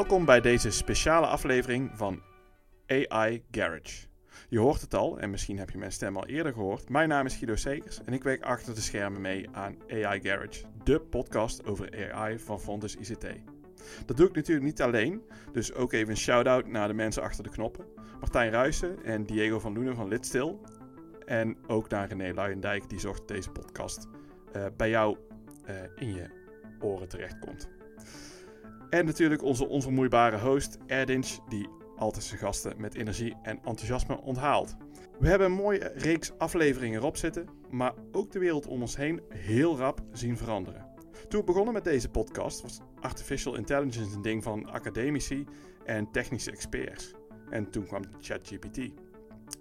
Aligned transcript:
Welkom 0.00 0.24
bij 0.24 0.40
deze 0.40 0.70
speciale 0.70 1.26
aflevering 1.26 1.90
van 1.94 2.22
AI 2.86 3.42
Garage. 3.50 4.06
Je 4.48 4.58
hoort 4.58 4.80
het 4.80 4.94
al, 4.94 5.18
en 5.18 5.30
misschien 5.30 5.58
heb 5.58 5.70
je 5.70 5.78
mijn 5.78 5.92
stem 5.92 6.16
al 6.16 6.26
eerder 6.26 6.52
gehoord. 6.52 6.88
Mijn 6.88 7.08
naam 7.08 7.26
is 7.26 7.34
Guido 7.34 7.56
Segers 7.56 8.04
en 8.04 8.12
ik 8.12 8.22
werk 8.22 8.42
achter 8.42 8.74
de 8.74 8.80
schermen 8.80 9.20
mee 9.20 9.48
aan 9.52 9.76
AI 9.90 10.20
Garage, 10.20 10.64
de 10.84 11.00
podcast 11.00 11.64
over 11.64 12.12
AI 12.12 12.38
van 12.38 12.60
Fontes 12.60 12.96
ICT. 12.96 13.26
Dat 14.06 14.16
doe 14.16 14.28
ik 14.28 14.34
natuurlijk 14.34 14.66
niet 14.66 14.82
alleen, 14.82 15.22
dus 15.52 15.74
ook 15.74 15.92
even 15.92 16.10
een 16.10 16.16
shout-out 16.16 16.66
naar 16.66 16.88
de 16.88 16.94
mensen 16.94 17.22
achter 17.22 17.44
de 17.44 17.50
knoppen. 17.50 17.86
Martijn 18.20 18.50
Ruijsen 18.50 19.04
en 19.04 19.24
Diego 19.24 19.58
van 19.58 19.74
Loenen 19.74 19.96
van 19.96 20.08
Litstil. 20.08 20.60
En 21.26 21.56
ook 21.66 21.88
naar 21.88 22.08
René 22.08 22.34
Luijendijk, 22.34 22.88
die 22.88 23.00
zorgt 23.00 23.18
dat 23.18 23.28
deze 23.28 23.50
podcast 23.50 24.08
uh, 24.56 24.66
bij 24.76 24.90
jou 24.90 25.16
uh, 25.68 25.76
in 25.96 26.14
je 26.14 26.30
oren 26.80 27.08
terechtkomt. 27.08 27.68
En 28.90 29.04
natuurlijk 29.04 29.42
onze 29.42 29.68
onvermoeibare 29.68 30.38
host 30.38 30.78
Erdinch, 30.86 31.38
die 31.48 31.68
altijd 31.96 32.24
zijn 32.24 32.40
gasten 32.40 32.80
met 32.80 32.94
energie 32.94 33.36
en 33.42 33.56
enthousiasme 33.64 34.20
onthaalt. 34.20 34.76
We 35.18 35.28
hebben 35.28 35.46
een 35.46 35.56
mooie 35.56 35.92
reeks 35.94 36.32
afleveringen 36.38 37.00
erop 37.00 37.16
zitten, 37.16 37.48
maar 37.70 37.94
ook 38.12 38.32
de 38.32 38.38
wereld 38.38 38.66
om 38.66 38.80
ons 38.80 38.96
heen 38.96 39.20
heel 39.28 39.78
rap 39.78 40.00
zien 40.12 40.36
veranderen. 40.36 40.86
Toen 41.28 41.40
we 41.40 41.46
begonnen 41.46 41.74
met 41.74 41.84
deze 41.84 42.08
podcast 42.08 42.62
was 42.62 42.80
artificial 43.00 43.56
intelligence 43.56 44.14
een 44.14 44.22
ding 44.22 44.42
van 44.42 44.70
academici 44.70 45.46
en 45.84 46.10
technische 46.10 46.50
experts. 46.50 47.14
En 47.50 47.70
toen 47.70 47.86
kwam 47.86 48.02
ChatGPT. 48.20 48.76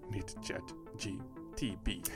Niet 0.09 0.35
ChatGTP. 0.41 1.87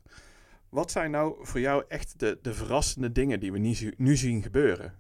Wat 0.70 0.92
zijn 0.92 1.12
nou 1.12 1.46
voor 1.46 1.60
jou 1.60 1.84
echt 1.88 2.20
de, 2.20 2.40
de 2.42 2.54
verrassende 2.54 3.12
dingen 3.12 3.40
die 3.40 3.52
we 3.52 3.94
nu 3.98 4.16
zien 4.16 4.42
gebeuren? 4.42 5.00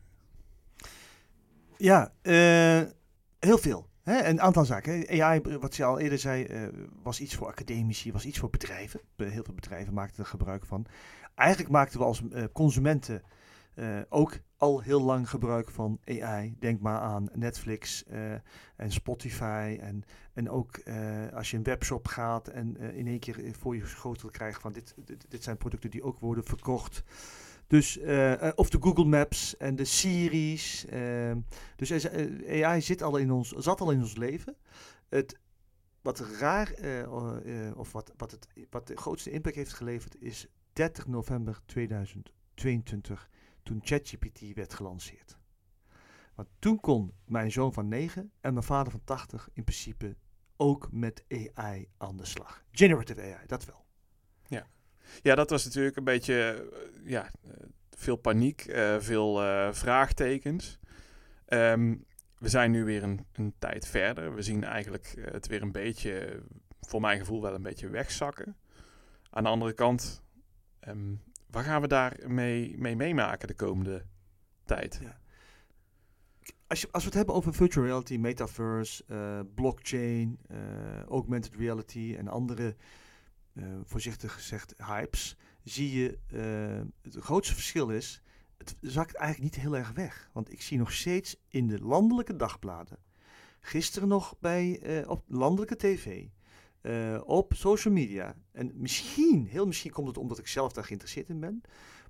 Ja, 1.84 2.14
uh, 2.22 2.82
heel 3.40 3.58
veel. 3.58 3.88
Hè? 4.04 4.24
Een 4.24 4.42
aantal 4.42 4.66
zaken. 4.66 5.22
AI, 5.22 5.42
wat 5.60 5.76
je 5.76 5.84
al 5.84 6.00
eerder 6.00 6.20
zei, 6.20 6.46
uh, 6.46 6.68
was 7.04 7.20
iets 7.20 7.36
voor 7.36 7.48
academici, 7.48 8.12
was 8.12 8.26
iets 8.26 8.40
voor 8.40 8.50
bedrijven. 8.50 9.00
Heel 9.16 9.44
veel 9.44 9.54
bedrijven 9.54 9.94
maakten 9.94 10.24
er 10.24 10.30
gebruik 10.30 10.66
van. 10.66 10.86
Eigenlijk 11.36 11.72
maakten 11.72 12.00
we 12.00 12.06
als 12.06 12.22
uh, 12.22 12.44
consumenten 12.54 13.24
ook 14.10 14.40
al 14.58 14.82
heel 14.82 15.02
lang 15.02 15.30
gebruik 15.30 15.70
van 15.70 16.00
AI. 16.06 16.56
Denk 16.60 16.80
maar 16.80 17.00
aan 17.00 17.30
Netflix 17.34 18.04
en 18.76 18.92
Spotify. 18.92 19.78
En, 19.82 20.04
en 20.34 20.50
ook 20.50 20.82
als 21.34 21.52
je 21.52 21.58
een 21.58 21.64
webshop 21.64 22.08
gaat 22.08 22.48
en 22.48 22.78
in 22.78 23.08
één 23.08 23.20
keer 23.20 23.56
voor 23.60 23.76
je 23.76 23.82
geschoten 23.82 24.32
krijgt 24.32 24.62
van 24.62 24.74
dit, 24.74 24.96
dit 25.30 25.44
zijn 25.44 25.58
producten 25.58 25.90
die 25.90 26.04
ook 26.04 26.20
worden 26.20 26.44
verkocht. 26.44 27.04
Dus, 27.68 27.98
uh, 27.98 28.52
of 28.56 28.70
de 28.70 28.78
Google 28.82 29.06
Maps 29.06 29.58
en 29.58 29.76
de 29.76 29.86
Siri's. 29.86 30.86
Uh, 30.94 31.32
dus 31.76 32.10
AI 32.50 32.82
zit 32.82 33.02
al 33.02 33.18
in 33.18 33.32
ons, 33.32 33.50
zat 33.50 33.82
al 33.82 33.92
in 33.92 34.00
ons 34.00 34.16
leven. 34.16 34.56
Het, 35.10 35.40
wat 36.02 36.20
raar, 36.20 36.74
of 37.76 37.92
wat, 37.92 38.12
wat, 38.18 38.32
het, 38.32 38.48
wat 38.70 38.88
de 38.88 38.98
grootste 38.98 39.32
impact 39.32 39.56
heeft 39.56 39.74
geleverd, 39.74 40.22
is 40.22 40.48
30 40.74 41.08
november 41.08 41.62
2022, 41.66 43.30
toen 43.64 43.80
ChatGPT 43.84 44.54
werd 44.54 44.74
gelanceerd. 44.74 45.38
Want 46.36 46.48
toen 46.60 46.80
kon 46.80 47.14
mijn 47.26 47.52
zoon 47.52 47.74
van 47.74 47.88
9 47.88 48.32
en 48.42 48.54
mijn 48.54 48.66
vader 48.66 48.92
van 48.92 49.04
80 49.04 49.50
in 49.54 49.64
principe 49.64 50.16
ook 50.58 50.92
met 50.92 51.24
AI 51.28 51.88
aan 51.98 52.18
de 52.18 52.26
slag. 52.26 52.64
Generative 52.72 53.22
AI, 53.22 53.46
dat 53.48 53.66
wel. 53.66 53.83
Ja. 55.22 55.36
Dat 55.36 55.50
was 55.50 55.66
natuurlijk 55.66 55.96
een 55.96 56.04
beetje 56.04 56.70
uh, 57.04 57.12
ja, 57.12 57.32
veel 57.90 58.16
paniek, 58.16 58.66
uh, 58.68 58.96
veel 59.00 59.36
vraagtekens. 59.74 60.80
Um, 61.48 62.06
we 62.38 62.50
zijn 62.50 62.72
nu 62.72 62.84
weer 62.84 63.04
een, 63.04 63.26
een, 63.34 63.54
tijd 63.60 63.88
verder. 63.88 64.36
We 64.36 64.42
zien 64.42 64.64
eigenlijk 64.64 65.16
het 65.32 65.48
weer 65.48 65.62
een 65.62 65.72
beetje, 65.72 66.44
voor 66.82 67.02
mijn 67.02 67.20
gevoel 67.20 67.42
wel 67.42 67.54
een 67.54 67.62
beetje 67.62 67.90
wegzakken. 67.90 68.58
Aan 69.30 69.44
de 69.44 69.50
andere 69.50 69.74
kant, 69.74 70.24
um, 70.88 71.22
waar 71.48 71.64
gaan 71.64 71.82
we 71.82 71.88
daar 71.88 72.18
mee, 72.28 72.78
mee 72.78 72.96
meemaken 72.96 73.48
de 73.48 73.54
komende 73.54 74.06
tijd? 74.66 75.00
Ja. 75.02 75.22
Als, 76.68 76.82
je, 76.82 76.88
als 76.92 77.04
we 77.04 77.10
het 77.10 77.18
hebben 77.18 77.36
over 77.36 77.54
virtual 77.54 77.86
reality, 77.86 78.18
metaverse, 78.18 79.04
blockchain, 79.56 80.40
augmented 81.08 81.56
reality 81.56 82.16
en 82.18 82.28
andere 82.28 82.76
uh, 83.54 83.66
voorzichtig 83.84 84.34
gezegd 84.34 84.74
hypes, 84.78 85.38
zie 85.64 86.00
je 86.00 86.18
uh, 86.34 86.82
het 87.02 87.24
grootste 87.24 87.54
verschil 87.54 87.90
is, 87.90 88.22
het 88.58 88.76
zakt 88.82 89.16
eigenlijk 89.16 89.56
niet 89.56 89.64
heel 89.64 89.78
erg 89.78 89.92
weg. 89.92 90.30
Want 90.34 90.52
ik 90.52 90.62
zie 90.62 90.78
nog 90.78 90.92
steeds 90.92 91.36
in 91.48 91.68
de 91.68 91.80
landelijke 91.82 92.36
dagbladen, 92.36 92.98
gisteren 93.60 94.08
nog 94.08 94.36
bij, 94.40 94.80
uh, 94.84 95.10
op 95.10 95.24
landelijke 95.28 95.76
tv, 95.76 96.26
op 97.24 97.54
social 97.56 97.94
media. 97.94 98.36
En 98.52 98.72
misschien, 98.76 99.46
heel 99.46 99.66
misschien 99.66 99.92
komt 99.92 100.08
het 100.08 100.18
omdat 100.18 100.38
ik 100.38 100.48
zelf 100.48 100.74
daar 100.74 100.84
geïnteresseerd 100.84 101.30
in 101.30 101.40
ben. 101.40 101.62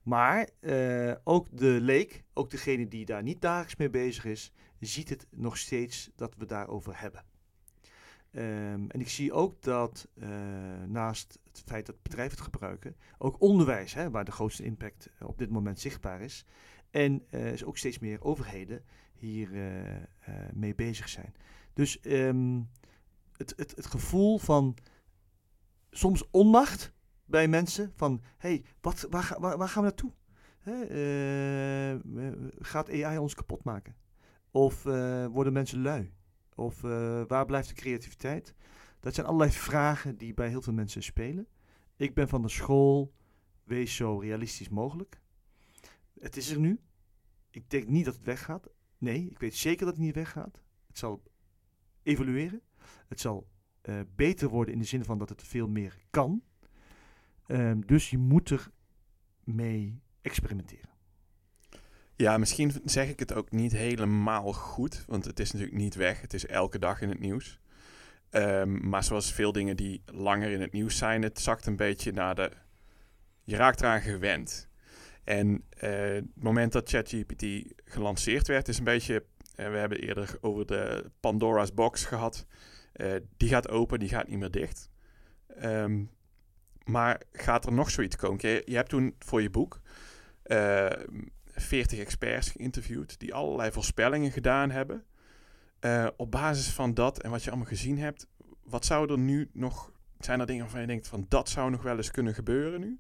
Maar 0.04 0.50
ook 1.24 1.48
de 1.52 1.78
leek, 1.82 2.24
ook 2.34 2.50
degene 2.50 2.88
die 2.88 3.06
daar 3.06 3.24
niet 3.24 3.42
dagelijks 3.42 3.76
mee 3.76 3.90
bezig 3.90 4.26
is, 4.26 4.52
ziet 4.80 5.10
het 5.10 5.28
nog 5.30 5.58
steeds 5.58 6.10
dat 6.16 6.36
we 6.36 6.46
daarover 6.46 7.00
hebben. 7.00 7.24
Um, 8.36 8.90
en 8.90 9.00
ik 9.00 9.10
zie 9.10 9.34
ook 9.34 9.62
dat 9.62 10.08
uh, 10.14 10.28
naast 10.88 11.40
het 11.44 11.62
feit 11.66 11.86
dat 11.86 12.02
bedrijven 12.02 12.38
het 12.38 12.46
gebruiken, 12.46 12.96
ook 13.18 13.42
onderwijs, 13.42 13.94
hè, 13.94 14.10
waar 14.10 14.26
de 14.26 14.32
grootste 14.32 14.64
impact 14.64 15.10
uh, 15.22 15.28
op 15.28 15.38
dit 15.38 15.50
moment 15.50 15.80
zichtbaar 15.80 16.22
is, 16.22 16.46
en 16.92 17.26
uh, 17.30 17.68
ook 17.68 17.78
steeds 17.78 18.00
meer 18.00 18.24
overheden 18.24 18.84
hier 19.14 19.50
mee 20.54 20.76
bezig 20.76 21.10
zijn. 21.10 21.34
Dus 21.74 22.00
um, 22.06 22.70
het, 23.38 23.54
het, 23.56 23.76
het 23.76 23.86
gevoel 23.86 24.38
van 24.38 24.78
soms 25.92 26.30
onmacht 26.32 26.94
bij 27.26 27.48
mensen, 27.48 27.92
van 27.96 28.22
hey, 28.38 28.66
wat, 28.82 29.08
waar, 29.10 29.36
waar, 29.40 29.58
waar, 29.58 29.70
gaan 29.70 29.84
we 29.84 29.90
naartoe? 29.90 30.12
Hè, 30.60 32.00
gaat 32.60 32.90
AI 32.90 33.18
ons 33.18 33.34
kapot 33.34 33.64
maken? 33.64 33.96
Of 34.52 34.84
worden 35.32 35.54
mensen 35.54 35.82
lui? 35.82 36.14
Of 36.56 36.84
uh, 36.84 37.24
waar 37.28 37.46
blijft 37.46 37.70
de 37.70 37.76
creativiteit? 37.76 38.54
Dat 39.00 39.14
zijn 39.14 39.26
allerlei 39.26 39.52
vragen 39.52 40.18
die 40.18 40.34
bij 40.34 40.50
heel 40.50 40.62
veel 40.62 40.74
mensen 40.74 41.04
spelen. 41.04 41.48
Ik 41.96 42.14
ben 42.14 42.28
van 42.28 42.42
de 42.42 42.50
school, 42.50 43.14
wees 43.64 43.96
zo 43.96 44.18
realistisch 44.18 44.70
mogelijk. 44.70 45.22
Het 46.20 46.38
is 46.38 46.50
er 46.50 46.60
nu. 46.60 46.80
Ik 47.50 47.70
denk 47.70 47.88
niet 47.88 48.06
dat 48.06 48.14
het 48.14 48.26
weggaat. 48.26 48.70
Nee, 48.98 49.30
ik 49.30 49.40
weet 49.40 49.56
zeker 49.56 49.86
dat 49.86 49.96
het 49.96 50.04
niet 50.04 50.16
weggaat. 50.16 50.62
Het 50.88 50.98
zal 50.98 51.24
evolueren. 52.04 52.62
Het 53.08 53.20
zal 53.20 53.48
eh, 53.82 54.00
beter 54.16 54.50
worden 54.50 54.74
in 54.74 54.80
de 54.80 54.86
zin 54.86 55.04
van 55.04 55.18
dat 55.18 55.30
het 55.30 55.44
veel 55.44 55.68
meer 55.68 55.98
kan. 56.10 56.44
Ehm, 57.46 57.80
dus 57.80 58.10
je 58.10 58.18
moet 58.18 58.50
er 58.50 58.72
mee 59.44 60.02
experimenteren. 60.22 60.93
Ja, 62.16 62.38
misschien 62.38 62.74
zeg 62.86 63.10
ik 63.10 63.20
het 63.20 63.34
ook 63.34 63.52
niet 63.52 63.72
helemaal 63.72 64.54
goed, 64.54 65.04
want 65.08 65.26
het 65.26 65.40
is 65.40 65.52
natuurlijk 65.52 65.78
niet 65.78 65.96
weg. 65.96 66.22
Het 66.22 66.34
is 66.34 66.46
elke 66.46 66.80
dag 66.80 67.02
in 67.02 67.10
het 67.10 67.20
nieuws. 67.20 67.60
Ehm, 68.30 68.90
maar 68.90 69.04
zoals 69.04 69.34
veel 69.34 69.52
dingen 69.52 69.78
die 69.78 70.02
langer 70.06 70.52
in 70.52 70.62
het 70.62 70.72
nieuws 70.72 70.98
zijn, 70.98 71.22
het 71.22 71.40
zakt 71.40 71.66
een 71.66 71.76
beetje 71.76 72.12
naar 72.12 72.36
de. 72.36 72.52
Je 73.44 73.56
raakt 73.56 73.82
eraan 73.82 74.02
gewend. 74.02 74.70
En 75.24 75.64
eh, 75.70 75.92
het 75.92 76.26
moment 76.36 76.72
dat 76.72 76.90
ChatGPT 76.90 77.74
gelanceerd 77.86 78.48
werd, 78.48 78.68
is 78.68 78.78
een 78.78 78.84
beetje. 78.84 79.26
Uh, 79.56 79.70
we 79.70 79.78
hebben 79.78 80.00
eerder 80.00 80.38
over 80.42 80.66
de 80.66 81.12
Pandora's 81.20 81.74
box 81.74 82.06
gehad. 82.06 82.46
Uh, 82.96 83.14
die 83.38 83.50
gaat 83.50 83.70
open, 83.70 84.00
die 84.00 84.10
gaat 84.10 84.28
niet 84.28 84.40
meer 84.40 84.52
dicht. 84.52 84.90
Um, 85.64 86.10
maar 86.84 87.22
gaat 87.32 87.66
er 87.66 87.74
nog 87.74 87.92
zoiets 87.92 88.16
komen? 88.16 88.38
Je, 88.42 88.62
je 88.66 88.76
hebt 88.76 88.90
toen 88.90 89.16
voor 89.20 89.42
je 89.42 89.50
boek 89.50 89.82
40 91.64 92.00
experts 92.00 92.50
geïnterviewd 92.50 93.20
die 93.20 93.34
allerlei 93.34 93.72
voorspellingen 93.72 94.32
gedaan 94.32 94.72
hebben. 94.72 95.04
Uh, 95.82 96.08
op 96.18 96.32
basis 96.32 96.70
van 96.70 96.94
dat 96.94 97.22
en 97.22 97.32
wat 97.32 97.44
je 97.44 97.50
allemaal 97.50 97.68
gezien 97.68 97.98
hebt, 97.98 98.28
wat 98.64 98.86
zou 98.86 99.12
er 99.12 99.20
nu 99.20 99.50
nog... 99.54 99.92
Zijn 100.20 100.40
er 100.40 100.46
dingen 100.46 100.62
waarvan 100.62 100.82
je 100.82 100.88
denkt 100.88 101.08
van 101.08 101.26
dat 101.30 101.50
zou 101.50 101.72
nog 101.72 101.82
wel 101.82 101.98
eens 101.98 102.12
kunnen 102.12 102.34
gebeuren 102.34 102.80
nu? 102.80 103.00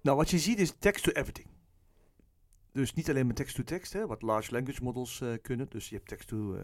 Nou, 0.00 0.16
wat 0.16 0.30
je 0.30 0.38
ziet 0.38 0.58
is 0.58 0.74
text 0.78 1.04
to 1.04 1.12
everything. 1.12 1.48
Dus 2.72 2.94
niet 2.94 3.10
alleen 3.10 3.26
met 3.26 3.36
text-to-text, 3.36 3.92
-text, 3.94 4.06
wat 4.06 4.22
large 4.22 4.52
language 4.52 4.82
models 4.82 5.20
uh, 5.20 5.34
kunnen. 5.42 5.68
Dus 5.68 5.88
je 5.88 5.94
hebt 5.94 6.08
text-to 6.08 6.54
uh, 6.54 6.62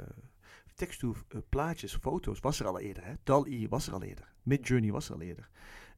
text 0.77 0.99
to, 0.99 1.15
plaatjes, 1.49 1.95
foto's, 1.95 2.41
was 2.41 2.61
er 2.61 2.67
al 2.67 2.79
eerder. 2.79 3.05
Hè? 3.05 3.13
DAL-E 3.25 3.69
was 3.69 3.87
er 3.87 3.93
al 3.93 4.03
eerder. 4.03 4.33
Midjourney 4.43 4.93
was 4.93 5.09
er 5.09 5.15
al 5.15 5.21
eerder. 5.21 5.49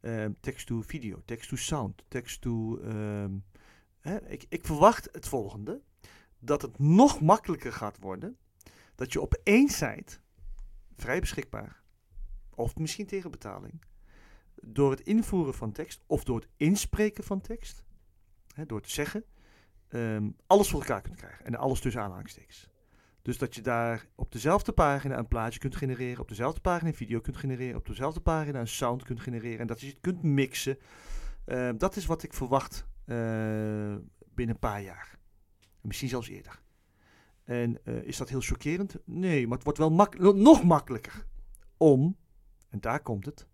Um, 0.00 0.36
text-to-video, 0.40 1.22
text-to-sound, 1.24 2.04
text-to... 2.08 2.78
Um, 2.82 3.44
ik, 4.16 4.46
ik 4.48 4.64
verwacht 4.64 5.08
het 5.12 5.28
volgende. 5.28 5.82
Dat 6.38 6.62
het 6.62 6.78
nog 6.78 7.20
makkelijker 7.20 7.72
gaat 7.72 7.98
worden. 7.98 8.36
Dat 8.94 9.12
je 9.12 9.20
op 9.20 9.40
één 9.42 9.68
site, 9.68 10.18
vrij 10.96 11.20
beschikbaar, 11.20 11.82
of 12.54 12.76
misschien 12.76 13.06
tegen 13.06 13.30
betaling, 13.30 13.82
door 14.62 14.90
het 14.90 15.00
invoeren 15.00 15.54
van 15.54 15.72
tekst 15.72 16.02
of 16.06 16.24
door 16.24 16.36
het 16.36 16.48
inspreken 16.56 17.24
van 17.24 17.40
tekst, 17.40 17.84
hè, 18.54 18.66
door 18.66 18.80
te 18.80 18.90
zeggen, 18.90 19.24
um, 19.88 20.36
alles 20.46 20.70
voor 20.70 20.80
elkaar 20.80 21.00
kunt 21.00 21.16
krijgen. 21.16 21.44
En 21.44 21.56
alles 21.56 21.80
tussen 21.80 22.02
aanhalingstekens. 22.02 22.68
Dus 23.22 23.38
dat 23.38 23.54
je 23.54 23.60
daar 23.60 24.06
op 24.14 24.32
dezelfde 24.32 24.72
pagina 24.72 25.18
een 25.18 25.28
plaatje 25.28 25.58
kunt 25.58 25.76
genereren, 25.76 26.20
op 26.20 26.28
dezelfde 26.28 26.60
pagina 26.60 26.88
een 26.88 26.96
video 26.96 27.20
kunt 27.20 27.36
genereren, 27.36 27.76
op 27.76 27.86
dezelfde 27.86 28.20
pagina 28.20 28.60
een 28.60 28.68
sound 28.68 29.02
kunt 29.02 29.20
genereren 29.20 29.58
en 29.58 29.66
dat 29.66 29.80
je 29.80 29.86
het 29.86 30.00
kunt 30.00 30.22
mixen. 30.22 30.78
Uh, 31.46 31.70
dat 31.76 31.96
is 31.96 32.06
wat 32.06 32.22
ik 32.22 32.34
verwacht 32.34 32.86
binnen 33.08 34.54
een 34.54 34.58
paar 34.58 34.82
jaar. 34.82 35.18
Misschien 35.80 36.08
zelfs 36.08 36.28
eerder. 36.28 36.60
En 37.44 37.78
uh, 37.84 38.02
is 38.02 38.16
dat 38.16 38.28
heel 38.28 38.40
chockerend? 38.40 38.96
Nee, 39.04 39.46
maar 39.46 39.58
het 39.58 39.64
wordt 39.64 39.78
wel 39.78 40.34
nog 40.34 40.64
makkelijker 40.64 41.26
om, 41.76 42.16
en 42.68 42.80
daar 42.80 43.00
komt 43.00 43.24
het, 43.24 43.48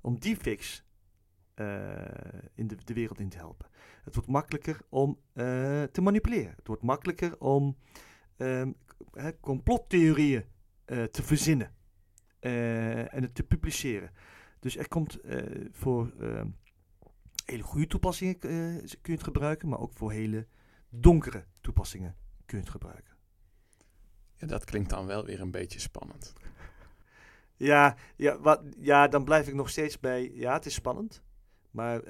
om 0.00 0.18
deepfakes 0.18 0.84
in 2.54 2.66
de, 2.66 2.76
de, 2.84 2.94
wereld 2.94 3.20
in 3.20 3.28
te 3.28 3.36
helpen. 3.36 3.66
Het 4.04 4.14
wordt 4.14 4.28
makkelijker 4.28 4.80
om 4.88 5.18
te 5.92 6.00
manipuleren. 6.02 6.54
Het 6.56 6.66
wordt 6.66 6.82
makkelijker 6.82 7.38
om 7.38 7.76
um, 8.36 8.76
complottheorieën 9.40 10.44
te 10.84 11.22
verzinnen 11.22 11.74
en 12.40 13.22
het 13.22 13.34
te 13.34 13.42
publiceren. 13.42 14.10
Dus 14.60 14.76
er 14.76 14.88
komt 14.88 15.18
voor 15.70 16.12
ehm, 16.20 16.48
hele 17.50 17.62
goede 17.62 17.86
toepassingen 17.86 18.38
kun 18.38 18.88
je 19.02 19.12
het 19.12 19.22
gebruiken, 19.22 19.68
maar 19.68 19.78
ook 19.78 19.92
voor 19.94 20.12
hele 20.12 20.46
donkere 20.88 21.44
toepassingen 21.60 22.16
kun 22.46 22.58
je 22.58 22.62
het 22.64 22.72
gebruiken. 22.72 23.14
Ja, 24.36 24.46
dat 24.46 24.64
klinkt 24.64 24.90
dan 24.90 25.06
wel 25.06 25.24
weer 25.24 25.40
een 25.40 25.50
beetje 25.50 25.80
spannend. 25.80 26.32
Ja, 27.56 27.96
ja, 28.16 28.40
wat, 28.40 28.62
ja, 28.78 29.08
dan 29.08 29.24
blijf 29.24 29.48
ik 29.48 29.54
nog 29.54 29.70
steeds 29.70 30.00
bij. 30.00 30.30
Ja, 30.32 30.52
het 30.52 30.66
is 30.66 30.74
spannend. 30.74 31.22
Maar 31.70 32.02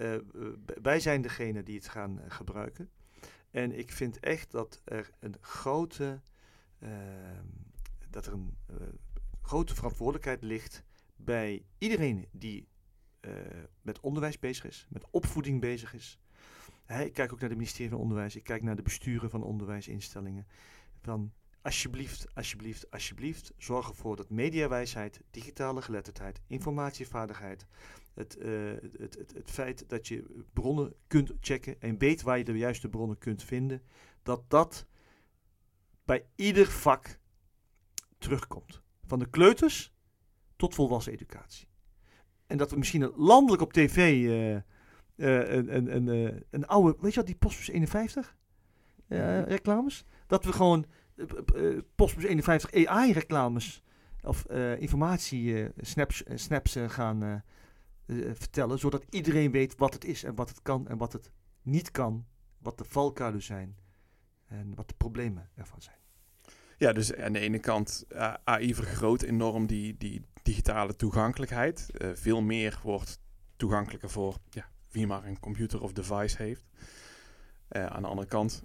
wij 0.82 1.00
zijn 1.00 1.22
degene 1.22 1.62
die 1.62 1.76
het 1.76 1.88
gaan 1.88 2.20
gebruiken. 2.28 2.90
En 3.50 3.78
ik 3.78 3.92
vind 3.92 4.20
echt 4.20 4.50
dat 4.50 4.80
er 4.84 5.10
een 5.18 5.36
grote, 5.40 6.20
uh, 6.78 6.90
dat 8.10 8.26
er 8.26 8.32
een 8.32 8.56
grote 9.42 9.74
verantwoordelijkheid 9.74 10.42
ligt 10.42 10.84
bij 11.16 11.64
iedereen 11.78 12.28
die 12.30 12.68
uh, 13.20 13.32
met 13.82 14.00
onderwijs 14.00 14.38
bezig 14.38 14.64
is, 14.64 14.86
met 14.88 15.06
opvoeding 15.10 15.60
bezig 15.60 15.94
is. 15.94 16.18
Ik 16.86 17.12
kijk 17.12 17.32
ook 17.32 17.40
naar 17.40 17.48
het 17.48 17.58
ministerie 17.58 17.90
van 17.90 18.00
Onderwijs, 18.00 18.36
ik 18.36 18.44
kijk 18.44 18.62
naar 18.62 18.76
de 18.76 18.82
besturen 18.82 19.30
van 19.30 19.42
onderwijsinstellingen. 19.42 20.46
Van 21.00 21.32
alsjeblieft, 21.62 22.34
alsjeblieft, 22.34 22.90
alsjeblieft, 22.90 23.52
zorg 23.56 23.88
ervoor 23.88 24.16
dat 24.16 24.30
mediawijsheid, 24.30 25.20
digitale 25.30 25.82
geletterdheid, 25.82 26.40
informatievaardigheid, 26.46 27.66
het, 28.14 28.36
uh, 28.38 28.70
het, 28.80 29.16
het, 29.18 29.32
het, 29.34 29.50
feit 29.50 29.88
dat 29.88 30.08
je 30.08 30.44
bronnen 30.52 30.94
kunt 31.06 31.32
checken 31.40 31.80
en 31.80 31.98
weet 31.98 32.22
waar 32.22 32.38
je 32.38 32.44
de 32.44 32.58
juiste 32.58 32.88
bronnen 32.88 33.18
kunt 33.18 33.42
vinden, 33.42 33.82
dat 34.22 34.50
dat 34.50 34.86
bij 36.04 36.26
ieder 36.34 36.66
vak 36.66 37.18
terugkomt. 38.18 38.82
Van 39.06 39.18
de 39.18 39.30
kleuters 39.30 39.92
tot 40.56 40.74
volwassen 40.74 41.12
educatie. 41.12 41.69
En 42.50 42.56
dat 42.56 42.70
we 42.70 42.78
misschien 42.78 43.12
landelijk 43.16 43.62
op 43.62 43.72
tv 43.72 43.96
uh, 43.96 44.54
uh, 44.54 44.60
een, 45.16 45.76
een, 45.76 46.08
een, 46.08 46.44
een, 46.50 46.66
oude, 46.66 46.96
weet 47.00 47.10
je 47.12 47.18
wat, 47.18 47.26
die 47.26 47.36
Postbus 47.36 47.68
51 47.68 48.36
reclames? 49.46 50.04
Dat 50.26 50.44
we 50.44 50.52
gewoon 50.52 50.86
Postbus 51.94 52.24
51 52.24 52.86
AI 52.86 53.12
reclames 53.12 53.82
of 54.22 54.46
informatie 54.78 55.68
snaps, 55.80 56.22
snaps 56.34 56.76
gaan 56.86 57.42
vertellen, 58.32 58.78
zodat 58.78 59.04
iedereen 59.10 59.50
weet 59.50 59.76
wat 59.76 59.94
het 59.94 60.04
is 60.04 60.24
en 60.24 60.34
wat 60.34 60.48
het 60.48 60.62
kan 60.62 60.88
en 60.88 60.98
wat 60.98 61.12
het 61.12 61.30
niet 61.62 61.90
kan, 61.90 62.26
wat 62.58 62.78
de 62.78 62.84
valkuilen 62.84 63.42
zijn 63.42 63.76
en 64.46 64.74
wat 64.74 64.88
de 64.88 64.94
problemen 64.96 65.50
ervan 65.54 65.82
zijn. 65.82 65.96
Ja, 66.76 66.92
dus 66.92 67.14
aan 67.14 67.32
de 67.32 67.38
ene 67.38 67.58
kant 67.58 68.04
AI 68.44 68.74
vergroot 68.74 69.22
enorm 69.22 69.66
die, 69.66 69.96
die 69.98 70.22
digitale 70.42 70.96
toegankelijkheid. 70.96 71.86
Uh, 71.92 72.10
veel 72.14 72.40
meer 72.40 72.80
wordt 72.82 73.20
toegankelijker 73.56 74.10
voor 74.10 74.36
ja, 74.50 74.68
wie 74.90 75.06
maar 75.06 75.24
een 75.24 75.40
computer 75.40 75.82
of 75.82 75.92
device 75.92 76.42
heeft. 76.42 76.64
aan 77.68 78.02
de 78.02 78.08
andere 78.08 78.28
kant, 78.28 78.64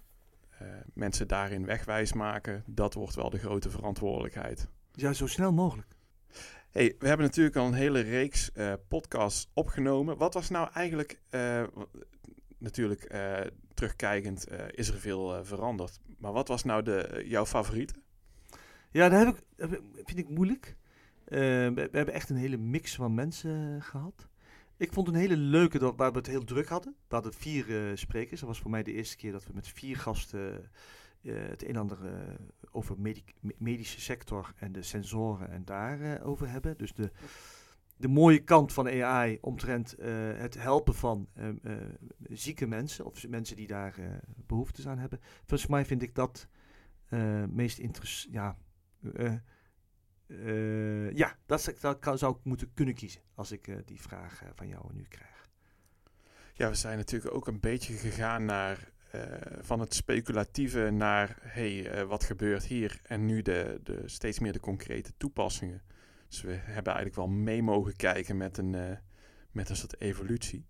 mensen 0.94 1.28
daarin 1.28 1.66
wegwijs 1.66 2.14
maken, 2.14 2.64
dat 2.66 2.94
wordt 2.94 3.16
wel 3.16 3.30
de 3.30 3.38
grote 3.38 3.70
verantwoordelijkheid. 3.70 4.68
Ja, 4.92 5.14
zo 5.14 5.28
snel 5.28 5.54
mogelijk. 5.54 5.88
Hey, 6.70 6.96
we 7.00 7.08
hebben 7.08 7.26
natuurlijk 7.26 7.56
al 7.56 7.66
een 7.66 7.74
hele 7.74 8.00
reeks 8.00 8.52
podcasts 8.88 9.50
opgenomen. 9.54 10.18
Wat 10.18 10.34
was 10.34 10.50
nou 10.50 10.70
eigenlijk, 10.74 11.22
natuurlijk 12.58 13.14
terugkijkend, 13.74 14.48
is 14.72 14.88
er 14.88 15.00
veel 15.00 15.46
veranderd. 15.46 16.00
Maar 16.18 16.32
wat 16.34 16.48
was 16.48 16.64
nou 16.64 16.84
de, 16.84 17.24
jouw 17.26 17.46
favoriete? 17.46 17.94
Ja, 18.92 19.10
dat 19.10 19.26
heb 19.26 19.36
ik, 19.36 19.82
vind 20.06 20.20
ik 20.20 20.30
moeilijk. 20.30 20.76
We, 21.26 21.72
we, 21.74 21.98
hebben 21.98 22.14
echt 22.14 22.30
een 22.30 22.36
hele 22.36 22.58
mix 22.58 22.96
van 22.96 23.14
mensen 23.14 23.82
gehad. 23.82 24.28
Ik 24.78 24.94
vond 24.94 25.08
een 25.08 25.16
hele 25.16 25.38
leuke, 25.38 25.80
dat, 25.80 25.96
waar 25.96 26.12
we 26.12 26.18
het 26.18 26.28
heel 26.28 26.44
druk 26.44 26.68
hadden. 26.68 26.96
We 27.08 27.16
hadden 27.16 27.34
vier 27.34 27.92
sprekers. 27.98 28.40
Dat 28.40 28.50
was 28.50 28.60
voor 28.60 28.72
mij 28.72 28.84
de 28.84 28.94
eerste 28.94 29.18
keer 29.18 29.32
dat 29.32 29.46
we 29.46 29.54
met 29.54 29.68
vier 29.68 29.98
gasten 29.98 30.72
het 31.22 31.64
een 31.64 31.70
en 31.70 31.76
ander 31.76 31.98
over 32.72 32.96
medische 33.58 34.02
sector 34.02 34.54
en 34.58 34.72
de 34.72 34.82
sensoren 34.82 35.50
en 35.50 35.66
daarover 35.66 36.24
over 36.24 36.50
hebben. 36.50 36.78
Dus 36.78 36.94
de, 36.94 37.12
de 37.98 38.08
mooie 38.08 38.44
kant 38.44 38.74
van 38.74 38.88
AI 38.88 39.38
omtrent 39.42 39.96
het 40.38 40.54
helpen 40.54 40.96
van 40.96 41.28
uh, 41.38 41.74
zieke 42.30 42.68
mensen 42.68 43.06
of 43.06 43.28
mensen 43.28 43.56
die 43.56 43.68
daar 43.68 43.96
behoeftes 44.48 44.88
aan 44.88 44.98
hebben. 44.98 45.20
Volgens 45.46 45.70
mij 45.70 45.86
vind 45.86 46.02
ik 46.02 46.16
dat 46.16 46.48
meest 47.50 47.78
interessant. 47.78 48.58
Ja, 51.14 51.36
dat, 51.46 51.74
dat 51.80 52.20
zou 52.20 52.36
ik 52.36 52.44
moeten 52.44 52.74
kunnen 52.74 52.96
kiezen 52.96 53.22
als 53.36 53.52
ik 53.52 53.88
die 53.88 54.02
vraag 54.02 54.42
van 54.56 54.68
jou 54.68 54.94
nu 54.94 55.04
krijg. 55.04 55.50
Ja, 56.54 56.70
we 56.70 56.76
zijn 56.76 56.98
natuurlijk 56.98 57.34
ook 57.36 57.48
een 57.48 57.60
beetje 57.60 57.94
gegaan 57.94 58.46
naar 58.46 58.94
eh, 59.12 59.22
van 59.62 59.80
het 59.80 59.94
speculatieve 59.94 60.90
naar 60.90 61.38
hey, 61.42 62.06
wat 62.06 62.24
gebeurt 62.24 62.66
hier 62.66 63.00
en 63.04 63.26
nu 63.26 63.42
de, 63.42 63.80
de, 63.84 64.02
steeds 64.06 64.40
meer 64.40 64.54
de 64.54 64.60
concrete 64.60 65.14
toepassingen. 65.18 65.82
Dus 66.28 66.42
we 66.42 66.52
hebben 66.52 66.94
eigenlijk 66.94 67.16
wel 67.16 67.28
mee 67.28 67.64
mogen 67.64 67.96
kijken 67.96 68.38
met 68.38 68.58
een, 68.58 68.98
met 69.52 69.70
een 69.70 69.76
soort 69.76 70.02
evolutie. 70.02 70.66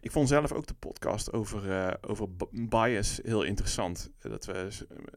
Ik 0.00 0.10
vond 0.10 0.28
zelf 0.28 0.52
ook 0.52 0.66
de 0.66 0.74
podcast 0.74 1.32
over, 1.32 1.98
over 2.08 2.28
bias 2.50 3.20
heel 3.22 3.42
interessant. 3.42 4.10
Dat 4.18 4.44
we, 4.44 4.68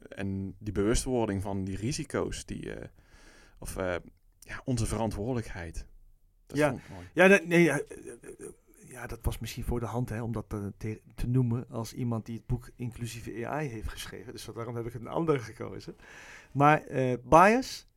en 0.09 0.55
die 0.59 0.73
bewustwording 0.73 1.41
van 1.41 1.63
die 1.63 1.77
risico's 1.77 2.45
die, 2.45 2.71
of 3.59 3.75
ja, 4.39 4.61
onze 4.65 4.85
verantwoordelijkheid. 4.85 5.85
Dat 6.45 6.57
Ja. 6.57 6.69
vond 6.69 6.81
ik 6.81 6.89
mooi. 6.89 7.07
Ja, 7.13 7.27
dat, 7.27 7.45
nee, 7.45 7.63
ja, 7.63 7.79
eh, 7.79 8.11
eh, 8.11 8.49
ja, 8.87 9.07
dat 9.07 9.19
was 9.21 9.39
misschien 9.39 9.63
voor 9.63 9.79
de 9.79 9.85
hand 9.85 10.09
hè, 10.09 10.21
om 10.21 10.31
dat 10.31 10.49
te, 10.77 11.01
te 11.15 11.27
noemen 11.27 11.69
als 11.69 11.93
iemand 11.93 12.25
die 12.25 12.35
het 12.37 12.45
boek 12.45 12.69
Inclusieve 12.75 13.47
AI 13.47 13.67
heeft 13.67 13.87
geschreven. 13.89 14.33
Dus 14.33 14.45
daarom 14.45 14.75
heb 14.75 14.85
ik 14.85 14.93
een 14.93 15.07
andere 15.07 15.39
gekozen. 15.39 15.95
Maar 16.51 16.83
bias 17.23 17.87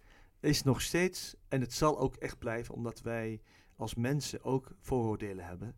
is 0.40 0.62
nog 0.62 0.81
steeds, 0.81 1.35
en 1.49 1.61
het 1.61 1.73
zal 1.73 1.99
ook 1.99 2.16
echt 2.16 2.38
blijven, 2.38 2.75
omdat 2.75 3.00
wij 3.00 3.40
als 3.76 3.95
mensen 3.95 4.45
ook 4.45 4.76
vooroordelen 4.81 5.45
hebben. 5.45 5.75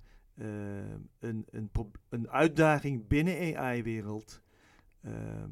een, 1.19 1.47
een, 1.51 1.71
een 2.09 2.31
uitdaging 2.31 3.07
binnen 3.07 3.57
AI-wereld. 3.57 4.43
ehm, 5.03 5.51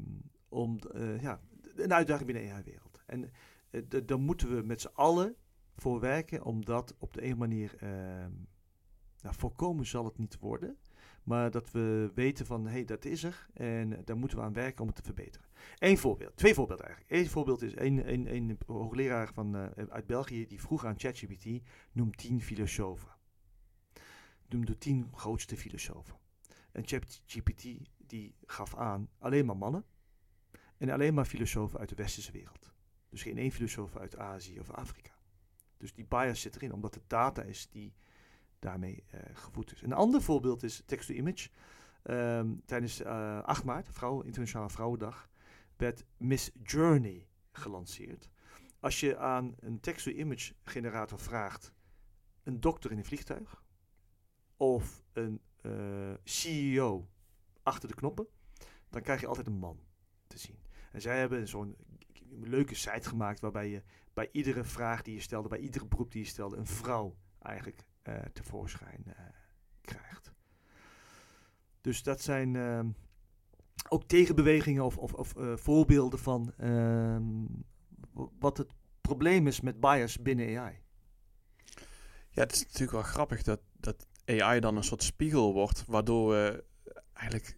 om, 0.49 0.79
ja, 1.21 1.39
een 1.75 1.93
uitdaging 1.93 2.31
binnen 2.31 2.51
AI-wereld. 2.53 3.01
En 3.05 3.31
daar 4.05 4.19
moeten 4.19 4.55
we 4.55 4.61
met 4.61 4.81
z'n 4.81 4.91
allen 4.93 5.35
voor 5.75 5.99
werken 5.99 6.43
om 6.43 6.65
dat 6.65 6.95
op 6.97 7.13
de 7.13 7.23
een 7.23 7.37
manier 7.37 7.75
ehm, 7.79 8.31
nou, 9.21 9.35
voorkomen 9.35 9.85
zal 9.85 10.05
het 10.05 10.17
niet 10.17 10.39
worden. 10.39 10.77
Maar 11.23 11.51
dat 11.51 11.71
we 11.71 12.11
weten 12.15 12.45
van, 12.45 12.65
hé, 12.65 12.71
hey, 12.71 12.85
dat 12.85 13.05
is 13.05 13.23
er 13.23 13.47
en 13.53 14.01
daar 14.05 14.17
moeten 14.17 14.37
we 14.37 14.43
aan 14.43 14.53
werken 14.53 14.81
om 14.81 14.87
het 14.87 14.95
te 14.95 15.03
verbeteren. 15.03 15.47
Eén 15.77 15.97
voorbeeld, 15.97 16.37
twee 16.37 16.53
voorbeelden 16.53 16.85
eigenlijk. 16.85 17.15
Eén 17.15 17.29
voorbeeld 17.29 17.61
is 17.61 17.75
een, 17.75 18.13
een, 18.13 18.35
een 18.35 18.57
hoogleraar 18.65 19.33
van, 19.33 19.55
eh, 19.55 19.85
uit 19.89 20.07
België 20.07 20.47
die 20.47 20.61
vroeg 20.61 20.85
aan 20.85 20.99
ChatGPT, 20.99 21.63
noem 21.91 22.15
tien 22.15 22.41
filosofen. 22.41 23.11
Noem 24.47 24.65
de 24.65 24.77
tien 24.77 25.07
grootste 25.13 25.57
filosofen. 25.57 26.17
En 26.71 26.87
ChatGPT 26.87 27.63
die 27.97 28.35
gaf 28.45 28.75
aan 28.75 29.09
alleen 29.19 29.45
maar 29.45 29.57
mannen 29.57 29.85
en 30.77 30.89
alleen 30.89 31.13
maar 31.13 31.25
filosofen 31.25 31.79
uit 31.79 31.89
de 31.89 31.95
westerse 31.95 32.31
wereld. 32.31 32.72
Dus 33.13 33.21
geen 33.21 33.37
één 33.37 33.51
filosoof 33.51 33.97
uit 33.97 34.17
Azië 34.17 34.59
of 34.59 34.71
Afrika. 34.71 35.11
Dus 35.77 35.93
die 35.93 36.05
bias 36.05 36.41
zit 36.41 36.55
erin, 36.55 36.73
omdat 36.73 36.95
het 36.95 37.03
data 37.09 37.41
is 37.41 37.67
die 37.69 37.93
daarmee 38.59 39.03
eh, 39.07 39.19
gevoed 39.33 39.71
is. 39.71 39.81
Een 39.81 39.93
ander 39.93 40.21
voorbeeld 40.21 40.63
is 40.63 40.83
text-to-image. 40.85 41.49
Ehm, 42.03 42.55
tijdens 42.65 43.01
eh 43.01 43.43
8 43.43 43.63
maart, 43.63 43.89
vrouw, 43.91 44.21
Internationale 44.21 44.69
Vrouwendag, 44.69 45.29
werd 45.77 46.05
Miss 46.17 46.51
Journey 46.63 47.27
gelanceerd. 47.51 48.29
Als 48.79 48.99
je 48.99 49.17
aan 49.17 49.55
een 49.59 49.79
text-to-image 49.79 50.53
generator 50.63 51.19
vraagt, 51.19 51.73
een 52.43 52.59
dokter 52.59 52.91
in 52.91 52.97
een 52.97 53.05
vliegtuig 53.05 53.63
of 54.57 55.03
een 55.13 55.41
eh, 55.61 56.13
CEO 56.23 57.09
achter 57.63 57.89
de 57.89 57.95
knoppen, 57.95 58.27
dan 58.89 59.01
krijg 59.01 59.21
je 59.21 59.27
altijd 59.27 59.47
een 59.47 59.59
man 59.59 59.79
te 60.27 60.37
zien. 60.37 60.57
En 60.91 61.01
zij 61.01 61.19
hebben 61.19 61.47
zo'n 61.47 61.75
leuke 62.39 62.75
site 62.75 63.09
gemaakt 63.09 63.39
waarbij 63.39 63.69
je 63.69 63.83
bij 64.13 64.29
iedere 64.31 64.63
vraag 64.63 65.01
die 65.01 65.13
je 65.13 65.21
stelde, 65.21 65.49
bij 65.49 65.59
iedere 65.59 65.85
beroep 65.85 66.11
die 66.11 66.21
je 66.21 66.27
stelde, 66.27 66.57
een 66.57 66.67
vrouw 66.67 67.15
eigenlijk 67.39 67.85
eh, 68.01 68.15
tevoorschijn 68.33 69.03
eh, 69.05 69.13
krijgt. 69.81 70.31
Dus 71.81 72.03
dat 72.03 72.21
zijn 72.21 72.55
ehm, 72.55 72.89
ook 73.89 74.03
tegenbewegingen 74.03 74.83
of, 74.83 74.97
of, 74.97 75.13
of 75.13 75.35
eh, 75.35 75.55
voorbeelden 75.55 76.19
van 76.19 76.53
ehm, 76.57 77.45
wat 78.39 78.57
het 78.57 78.71
probleem 79.01 79.47
is 79.47 79.61
met 79.61 79.79
bias 79.79 80.21
binnen 80.21 80.57
AI. 80.57 80.81
Ja, 82.29 82.41
het 82.41 82.51
is 82.51 82.63
natuurlijk 82.63 82.91
wel 82.91 83.01
grappig 83.01 83.43
dat, 83.43 83.61
dat 83.73 84.07
AI 84.25 84.59
dan 84.59 84.77
een 84.77 84.83
soort 84.83 85.03
spiegel 85.03 85.53
wordt, 85.53 85.85
waardoor 85.85 86.29
we 86.29 86.63
eigenlijk 87.13 87.57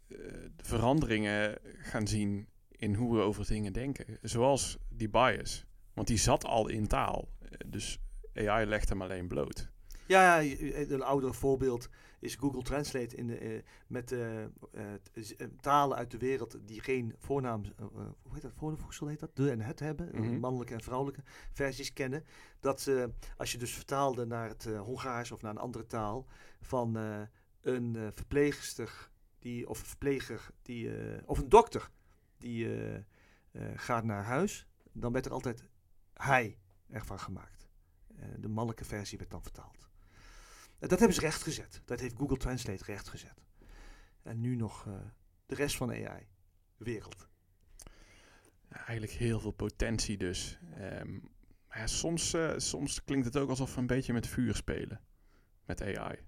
veranderingen 0.57 1.57
gaan 1.63 2.07
zien 2.07 2.47
in 2.77 2.93
hoe 2.93 3.15
we 3.15 3.21
over 3.21 3.47
dingen 3.47 3.73
denken. 3.73 4.17
Zoals 4.21 4.77
die 4.89 5.09
bias. 5.09 5.65
Want 5.93 6.07
die 6.07 6.17
zat 6.17 6.45
al 6.45 6.67
in 6.67 6.87
taal. 6.87 7.29
Eh, 7.39 7.49
Dus 7.67 7.99
AI 8.33 8.65
legt 8.65 8.89
hem 8.89 9.01
alleen 9.01 9.27
bloot. 9.27 9.73
Ja, 10.07 10.37
je- 10.37 10.91
een 10.93 11.01
ouder 11.03 11.33
voorbeeld 11.33 11.89
is 12.19 12.35
Google 12.35 12.61
Translate 12.61 13.15
in 13.15 13.27
de, 13.27 13.37
eh, 13.37 13.61
met 13.87 14.11
eh, 14.11 14.43
eh, 14.43 14.49
eh, 14.73 15.47
talen 15.61 15.97
uit 15.97 16.11
de 16.11 16.17
wereld 16.17 16.57
die 16.65 16.81
geen 16.81 17.15
voornaam, 17.19 17.63
eh, 17.63 17.71
eh, 17.85 17.91
hoe 18.21 18.33
heet 18.33 18.41
dat, 18.41 18.51
voorvoegsel 18.55 19.07
heet 19.07 19.19
dat, 19.19 19.35
de 19.35 19.51
en 19.51 19.61
het 19.61 19.79
hebben, 19.79 20.13
eh, 20.13 20.19
Mhm. 20.19 20.39
mannelijke 20.39 20.73
en 20.73 20.81
vrouwelijke 20.83 21.23
versies 21.53 21.93
kennen. 21.93 22.23
Dat 22.59 22.81
ze, 22.81 23.09
als 23.37 23.51
je 23.51 23.57
dus 23.57 23.71
vertaalde 23.73 24.25
naar 24.25 24.47
het 24.49 24.65
eh, 24.65 24.81
Hongaars 24.81 25.31
of 25.31 25.41
naar 25.41 25.51
een 25.51 25.57
andere 25.57 25.85
taal, 25.85 26.25
van 26.61 26.97
eh, 26.97 27.21
een 27.61 27.95
eh, 27.95 28.07
verpleegster 28.13 29.09
die, 29.39 29.69
of 29.69 29.77
verpleger 29.77 30.49
die, 30.61 30.97
eh, 30.97 31.21
of 31.25 31.39
een 31.39 31.49
dokter 31.49 31.89
die 32.37 32.65
eh, 32.65 32.95
eh, 32.95 33.03
gaat 33.75 34.03
naar 34.03 34.23
huis, 34.23 34.67
dan 34.91 35.11
werd 35.11 35.25
er 35.25 35.31
altijd 35.31 35.63
hij 36.13 36.59
ervan 36.89 37.19
gemaakt. 37.19 37.67
Eh, 38.15 38.25
de 38.37 38.47
mannelijke 38.47 38.85
versie 38.85 39.17
werd 39.17 39.31
dan 39.31 39.43
vertaald. 39.43 39.89
Dat 40.79 40.99
hebben 40.99 41.13
ze 41.13 41.21
rechtgezet. 41.21 41.81
Dat 41.85 41.99
heeft 41.99 42.17
Google 42.17 42.37
Translate 42.37 42.83
rechtgezet. 42.83 43.45
En 44.21 44.41
nu 44.41 44.55
nog 44.55 44.87
de 45.45 45.55
rest 45.55 45.75
van 45.75 45.87
de 45.87 46.09
AI-wereld. 46.09 47.27
Eigenlijk 48.69 49.11
heel 49.11 49.39
veel 49.39 49.51
potentie 49.51 50.17
dus. 50.17 50.59
Ehm, 50.73 51.11
maar 51.67 51.77
ja, 51.77 51.87
soms, 51.87 52.35
soms 52.57 53.03
klinkt 53.03 53.25
het 53.25 53.37
ook 53.37 53.49
alsof 53.49 53.73
we 53.73 53.79
een 53.79 53.87
beetje 53.87 54.13
met 54.13 54.27
vuur 54.27 54.55
spelen. 54.55 55.01
Met 55.65 55.81
AI. 55.81 56.19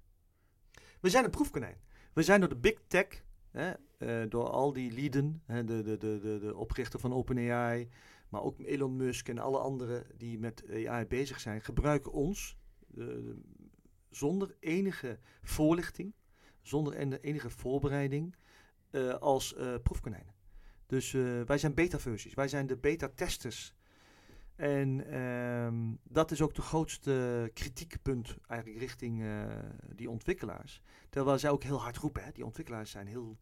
We 1.00 1.10
zijn 1.10 1.24
een 1.24 1.30
proefkonijn. 1.30 1.80
We 2.12 2.22
zijn 2.22 2.40
door 2.40 2.48
de 2.48 2.56
big 2.56 2.78
tech, 2.86 3.24
hè, 3.50 3.72
eh, 3.98 4.30
door 4.30 4.48
al 4.48 4.72
die 4.72 4.92
lieden, 4.92 5.42
hè, 5.46 5.64
de, 5.64 5.82
de, 5.82 5.96
de, 5.96 6.38
de, 6.40 6.56
oprichter 6.56 7.00
van 7.00 7.12
OpenAI, 7.12 7.88
maar 8.28 8.42
ook 8.42 8.58
Elon 8.60 8.96
Musk 8.96 9.28
en 9.28 9.38
alle 9.38 9.58
anderen 9.58 10.06
die 10.16 10.38
met 10.38 10.64
AI 10.86 11.06
bezig 11.06 11.40
zijn, 11.40 11.60
gebruiken 11.60 12.12
ons 12.12 12.56
eh, 12.96 13.06
zonder 14.10 14.56
enige 14.60 15.18
voorlichting, 15.42 16.14
zonder 16.62 16.92
en- 16.94 17.20
enige 17.20 17.50
voorbereiding 17.50 18.36
eh, 18.90 19.14
als 19.14 19.54
proefkonijnen. 19.82 20.34
Dus 20.86 21.10
wij 21.46 21.58
zijn 21.58 21.74
beta-versies, 21.74 22.34
wij 22.34 22.48
zijn 22.48 22.66
de 22.66 22.76
beta-testers. 22.76 23.74
En 24.58 25.10
ehm, 25.10 25.74
dat 26.02 26.30
is 26.30 26.42
ook 26.42 26.54
de 26.54 26.62
grootste 26.62 27.50
kritiekpunt 27.54 28.36
eigenlijk 28.46 28.80
richting 28.80 29.22
eh, 29.22 29.44
die 29.94 30.10
ontwikkelaars. 30.10 30.82
Terwijl 31.10 31.38
zij 31.38 31.50
ook 31.50 31.62
heel 31.62 31.80
hard 31.80 31.96
roepen. 31.96 32.24
Hè? 32.24 32.30
Die 32.32 32.44
ontwikkelaars 32.44 32.90
zijn 32.90 33.06
heel 33.06 33.38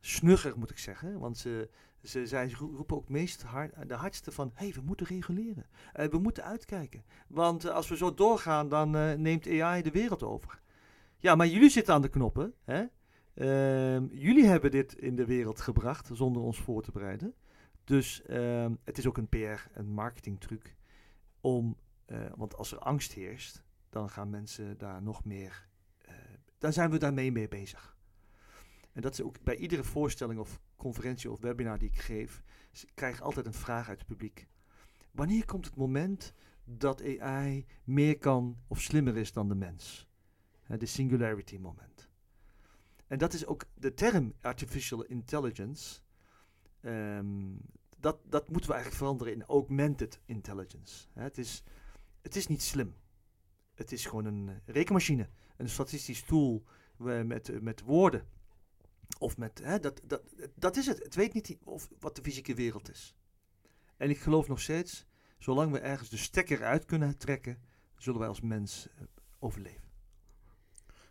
snugger, 0.00 0.58
moet 0.58 0.70
ik 0.70 0.78
zeggen. 0.78 1.18
Want 1.18 1.38
ze, 1.38 1.70
ze, 2.02 2.26
zij 2.26 2.50
ro- 2.50 2.72
roepen 2.76 2.96
ook 2.96 3.08
meest 3.08 3.42
hard, 3.42 3.88
de 3.88 3.94
hardste 3.94 4.32
van... 4.32 4.50
hé, 4.54 4.64
hey, 4.64 4.74
we 4.74 4.80
moeten 4.80 5.06
reguleren. 5.06 5.66
Eh, 5.92 6.06
we 6.06 6.18
moeten 6.18 6.44
uitkijken. 6.44 7.04
Want 7.28 7.64
eh, 7.64 7.74
als 7.74 7.88
we 7.88 7.96
zo 7.96 8.14
doorgaan, 8.14 8.68
dan 8.68 8.96
eh, 8.96 9.12
neemt 9.12 9.48
AI 9.48 9.82
de 9.82 9.90
wereld 9.90 10.22
over. 10.22 10.60
Ja, 11.18 11.34
maar 11.34 11.46
jullie 11.46 11.70
zitten 11.70 11.94
aan 11.94 12.02
de 12.02 12.08
knoppen. 12.08 12.54
Hè? 12.64 12.84
Ehm, 13.34 14.06
jullie 14.10 14.44
hebben 14.44 14.70
dit 14.70 14.94
in 14.94 15.16
de 15.16 15.24
wereld 15.26 15.60
gebracht 15.60 16.10
zonder 16.12 16.42
ons 16.42 16.60
voor 16.60 16.82
te 16.82 16.92
bereiden. 16.92 17.34
Dus 17.84 18.22
ehm, 18.22 18.74
het 18.84 18.98
is 18.98 19.06
ook 19.06 19.16
een 19.18 19.28
PR- 19.28 19.68
en 19.72 19.86
marketingtruc 19.86 20.76
om... 21.40 21.76
eh, 22.04 22.26
want 22.36 22.56
als 22.56 22.72
er 22.72 22.78
angst 22.78 23.12
heerst, 23.12 23.62
dan 23.88 24.10
gaan 24.10 24.30
mensen 24.30 24.78
daar 24.78 25.02
nog 25.02 25.24
meer... 25.24 25.68
eh, 25.98 26.14
dan 26.58 26.72
zijn 26.72 26.90
we 26.90 26.98
daarmee 26.98 27.32
mee 27.32 27.48
bezig. 27.48 27.96
En 28.92 29.02
dat 29.02 29.12
is 29.12 29.22
ook 29.22 29.42
bij 29.42 29.56
iedere 29.56 29.84
voorstelling 29.84 30.40
of 30.40 30.60
conferentie 30.76 31.30
of 31.30 31.40
webinar 31.40 31.78
die 31.78 31.88
ik 31.88 31.98
geef, 32.00 32.42
s- 32.72 32.86
krijg 32.94 33.16
ik 33.16 33.20
altijd 33.22 33.46
een 33.46 33.54
vraag 33.54 33.88
uit 33.88 33.98
het 33.98 34.06
publiek. 34.08 34.46
Wanneer 35.10 35.44
komt 35.44 35.64
het 35.64 35.76
moment 35.76 36.32
dat 36.64 37.18
AI 37.20 37.66
meer 37.84 38.18
kan 38.18 38.58
of 38.66 38.80
slimmer 38.80 39.16
is 39.16 39.32
dan 39.32 39.48
de 39.48 39.54
mens? 39.54 40.08
De 40.78 40.86
singularity 40.86 41.56
moment. 41.58 42.08
En 43.06 43.18
dat 43.18 43.32
is 43.32 43.46
ook 43.46 43.64
de 43.74 43.94
term 43.94 44.34
artificial 44.40 45.04
intelligence. 45.04 46.00
Ehm, 46.84 47.52
dat, 47.98 48.18
dat 48.24 48.48
moeten 48.48 48.68
we 48.68 48.74
eigenlijk 48.74 49.02
veranderen 49.02 49.32
in 49.32 49.44
augmented 49.44 50.20
intelligence. 50.24 51.06
Het, 51.12 51.38
is, 51.38 51.62
het 52.22 52.36
is 52.36 52.46
niet 52.46 52.62
slim. 52.62 52.94
Het 53.74 53.92
is 53.92 54.06
gewoon 54.06 54.24
een 54.24 54.48
eh, 54.48 54.74
rekenmachine, 54.74 55.28
een 55.56 55.68
statistisch 55.68 56.22
tool 56.22 56.64
eh, 56.98 57.22
met, 57.22 57.48
eh, 57.48 57.60
met 57.60 57.80
woorden. 57.80 58.26
Of 59.18 59.36
met, 59.36 59.62
dat, 59.80 60.00
dat, 60.04 60.22
dat 60.54 60.76
is 60.76 60.86
het. 60.86 60.98
Het 60.98 61.14
weet 61.14 61.32
niet 61.32 61.58
of, 61.64 61.88
wat 61.98 62.16
de 62.16 62.22
fysieke 62.22 62.54
wereld 62.54 62.90
is. 62.90 63.16
En 63.96 64.10
ik 64.10 64.18
geloof 64.18 64.48
nog 64.48 64.60
steeds, 64.60 65.06
zolang 65.38 65.72
we 65.72 65.78
ergens 65.78 66.08
de 66.08 66.16
stekker 66.16 66.64
uit 66.64 66.84
kunnen 66.84 67.18
trekken, 67.18 67.62
zullen 67.96 68.18
wij 68.18 68.28
als 68.28 68.40
mens 68.40 68.88
overleven. 69.38 69.88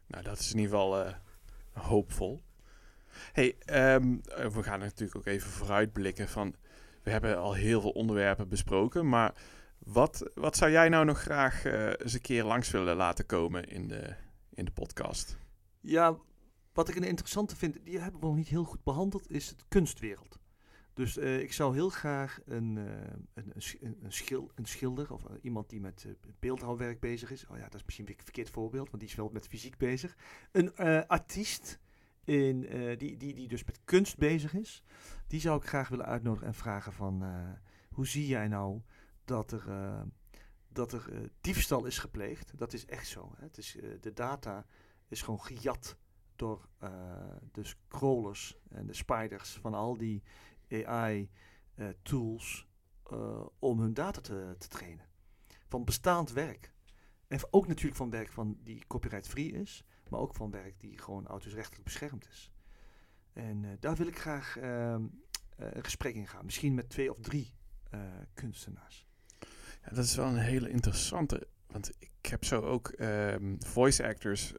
Nou, 0.08 0.24
dat 0.24 0.40
is 0.40 0.52
in 0.52 0.60
ieder 0.60 0.72
geval 0.72 1.14
hoopvol. 1.72 2.44
Hey, 3.32 3.56
ehm, 3.60 4.18
eh, 4.36 4.48
we 4.48 4.64
gaan 4.64 4.80
natuurlijk 4.80 5.18
ook 5.18 5.26
even 5.26 5.50
vooruitblikken 5.50 6.28
van... 6.30 6.56
We 7.04 7.12
hebben 7.12 7.38
al 7.38 7.54
heel 7.54 7.82
veel 7.82 7.90
onderwerpen 7.90 8.50
besproken, 8.50 9.10
maar 9.10 9.34
wat, 9.80 10.32
wat 10.36 10.58
zou 10.58 10.72
jij 10.72 10.90
nou 10.90 11.06
nog 11.06 11.20
graag 11.22 11.66
eh, 11.66 11.86
eens 11.88 12.14
een 12.14 12.22
keer 12.22 12.44
langs 12.44 12.72
willen 12.72 12.96
laten 12.96 13.26
komen 13.26 13.70
in 13.70 13.88
de, 13.88 14.14
in 14.54 14.66
de 14.66 14.72
podcast? 14.72 15.38
Ja, 15.80 16.18
wat 16.74 16.90
ik 16.90 16.96
een 16.96 17.04
interessante 17.04 17.56
vind, 17.56 17.78
die 17.84 18.00
hebben 18.00 18.20
we 18.20 18.26
nog 18.26 18.36
niet 18.36 18.48
heel 18.48 18.64
goed 18.64 18.84
behandeld, 18.84 19.32
is 19.32 19.50
het 19.50 19.66
kunstwereld. 19.68 20.40
Dus 20.94 21.18
eh, 21.18 21.40
ik 21.40 21.54
zou 21.54 21.74
heel 21.74 21.90
graag 21.90 22.40
een, 22.46 22.78
eh, 22.78 22.84
een, 23.34 23.52
een, 23.54 23.62
sch- 23.62 23.82
een, 23.82 23.98
een 24.04 24.14
schil, 24.14 24.52
een 24.56 24.66
schilder 24.66 25.14
of 25.14 25.24
iemand 25.42 25.70
die 25.70 25.82
met 25.82 26.06
beeldhouwwerk 26.40 27.00
bezig 27.00 27.32
is. 27.32 27.48
Oh 27.48 27.58
ja, 27.58 27.64
dat 27.64 27.76
is 27.76 27.84
misschien 27.86 28.08
een 28.08 28.16
verkeerd 28.24 28.50
voorbeeld, 28.50 28.88
want 28.90 29.00
die 29.00 29.10
is 29.10 29.16
wel 29.16 29.30
met 29.34 29.48
fysiek 29.48 29.78
bezig. 29.78 30.16
Een 30.52 30.76
artiest 31.08 31.80
in, 32.24 32.68
eh, 32.68 32.98
die, 32.98 33.18
die, 33.18 33.34
die 33.34 33.48
dus 33.48 33.64
met 33.64 33.80
kunst 33.86 34.18
bezig 34.18 34.54
is. 34.54 34.84
Die 35.28 35.40
zou 35.40 35.62
ik 35.62 35.68
graag 35.68 35.90
willen 35.90 36.06
uitnodigen 36.06 36.48
en 36.48 36.54
vragen 36.54 36.94
van... 36.94 37.24
eh, 37.24 37.50
hoe 37.90 38.08
zie 38.08 38.28
jij 38.28 38.48
nou 38.48 38.82
dat 39.26 39.52
er, 39.52 39.70
eh, 39.70 40.02
dat 40.68 40.92
er 40.92 41.32
diefstal 41.42 41.86
is 41.86 41.98
gepleegd? 41.98 42.58
Dat 42.58 42.74
is 42.74 42.86
echt 42.86 43.08
zo. 43.08 43.34
Hè? 43.38 43.44
Het 43.44 43.58
is, 43.58 43.78
de 44.02 44.14
data 44.14 44.66
is 45.08 45.22
gewoon 45.22 45.42
gejat 45.42 45.98
door 46.36 46.68
de 47.52 47.64
scrollers 47.64 48.58
en 48.70 48.86
de 48.86 48.94
spiders 48.94 49.52
van 49.52 49.74
al 49.74 49.98
die 49.98 50.24
AI-tools 50.86 52.68
om 53.60 53.80
hun 53.80 53.94
data 53.94 54.22
te, 54.22 54.56
te 54.58 54.68
trainen. 54.68 55.06
Van 55.68 55.84
bestaand 55.84 56.32
werk. 56.32 56.74
En 57.28 57.40
ook 57.52 57.68
natuurlijk 57.68 57.96
van 57.96 58.10
werk 58.10 58.32
van 58.32 58.58
die 58.64 58.84
copyright-free 58.88 59.52
is, 59.52 59.84
maar 60.10 60.20
ook 60.20 60.36
van 60.36 60.52
werk 60.52 60.80
die 60.80 60.98
gewoon 60.98 61.28
auteursrechtelijk 61.28 61.84
beschermd 61.84 62.28
is. 62.28 62.52
En 63.34 63.66
eh, 63.66 63.72
daar 63.80 63.96
wil 63.96 64.08
ik 64.08 64.20
graag 64.20 64.58
ehm, 64.58 65.04
eh, 65.58 65.68
een 65.72 65.84
gesprek 65.84 66.16
in 66.16 66.28
gaan. 66.28 66.46
Misschien 66.46 66.74
met 66.74 66.90
twee 66.90 67.12
of 67.12 67.18
drie 67.22 67.54
eh, 67.90 68.00
kunstenaars. 68.34 69.08
Ja, 69.84 69.90
dat 69.90 70.06
is 70.06 70.16
wel 70.16 70.28
een 70.28 70.38
hele 70.38 70.70
interessante. 70.70 71.48
Want 71.68 71.92
ik 72.00 72.26
heb 72.26 72.46
zo 72.46 72.62
ook 72.62 72.88
ehm, 72.88 73.56
voice 73.60 74.08
actors 74.08 74.54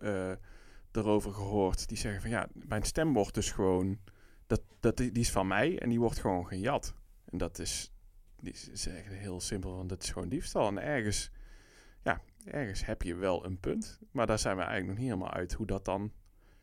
erover 0.92 1.32
gehoord. 1.32 1.88
Die 1.88 1.96
zeggen 1.96 2.20
van 2.20 2.30
ja, 2.30 2.48
mijn 2.52 2.82
stem 2.82 3.12
wordt 3.12 3.34
dus 3.34 3.50
gewoon. 3.50 3.98
Dat, 4.46 4.62
dat, 4.80 4.96
die 4.96 5.12
is 5.12 5.30
van 5.30 5.46
mij 5.46 5.78
en 5.78 5.88
die 5.88 6.00
wordt 6.00 6.18
gewoon 6.18 6.46
gejat. 6.46 6.94
En 7.24 7.38
dat 7.38 7.58
is. 7.58 7.92
Die 8.40 8.52
is, 8.52 8.86
heel 8.90 9.40
simpel, 9.40 9.76
want 9.76 9.88
dat 9.88 10.02
is 10.02 10.10
gewoon 10.10 10.28
diefstal. 10.28 10.68
En 10.68 10.82
ergens. 10.82 11.30
Ergens 12.44 12.84
heb 12.86 13.02
je 13.02 13.14
wel 13.14 13.44
een 13.46 13.58
punt. 13.60 13.98
Maar 14.10 14.26
daar 14.26 14.38
zijn 14.38 14.56
we 14.56 14.62
eigenlijk 14.62 14.90
nog 14.92 14.98
niet 15.04 15.12
helemaal 15.14 15.34
uit 15.34 15.52
hoe 15.52 15.66
dat 15.66 15.84
dan 15.84 16.12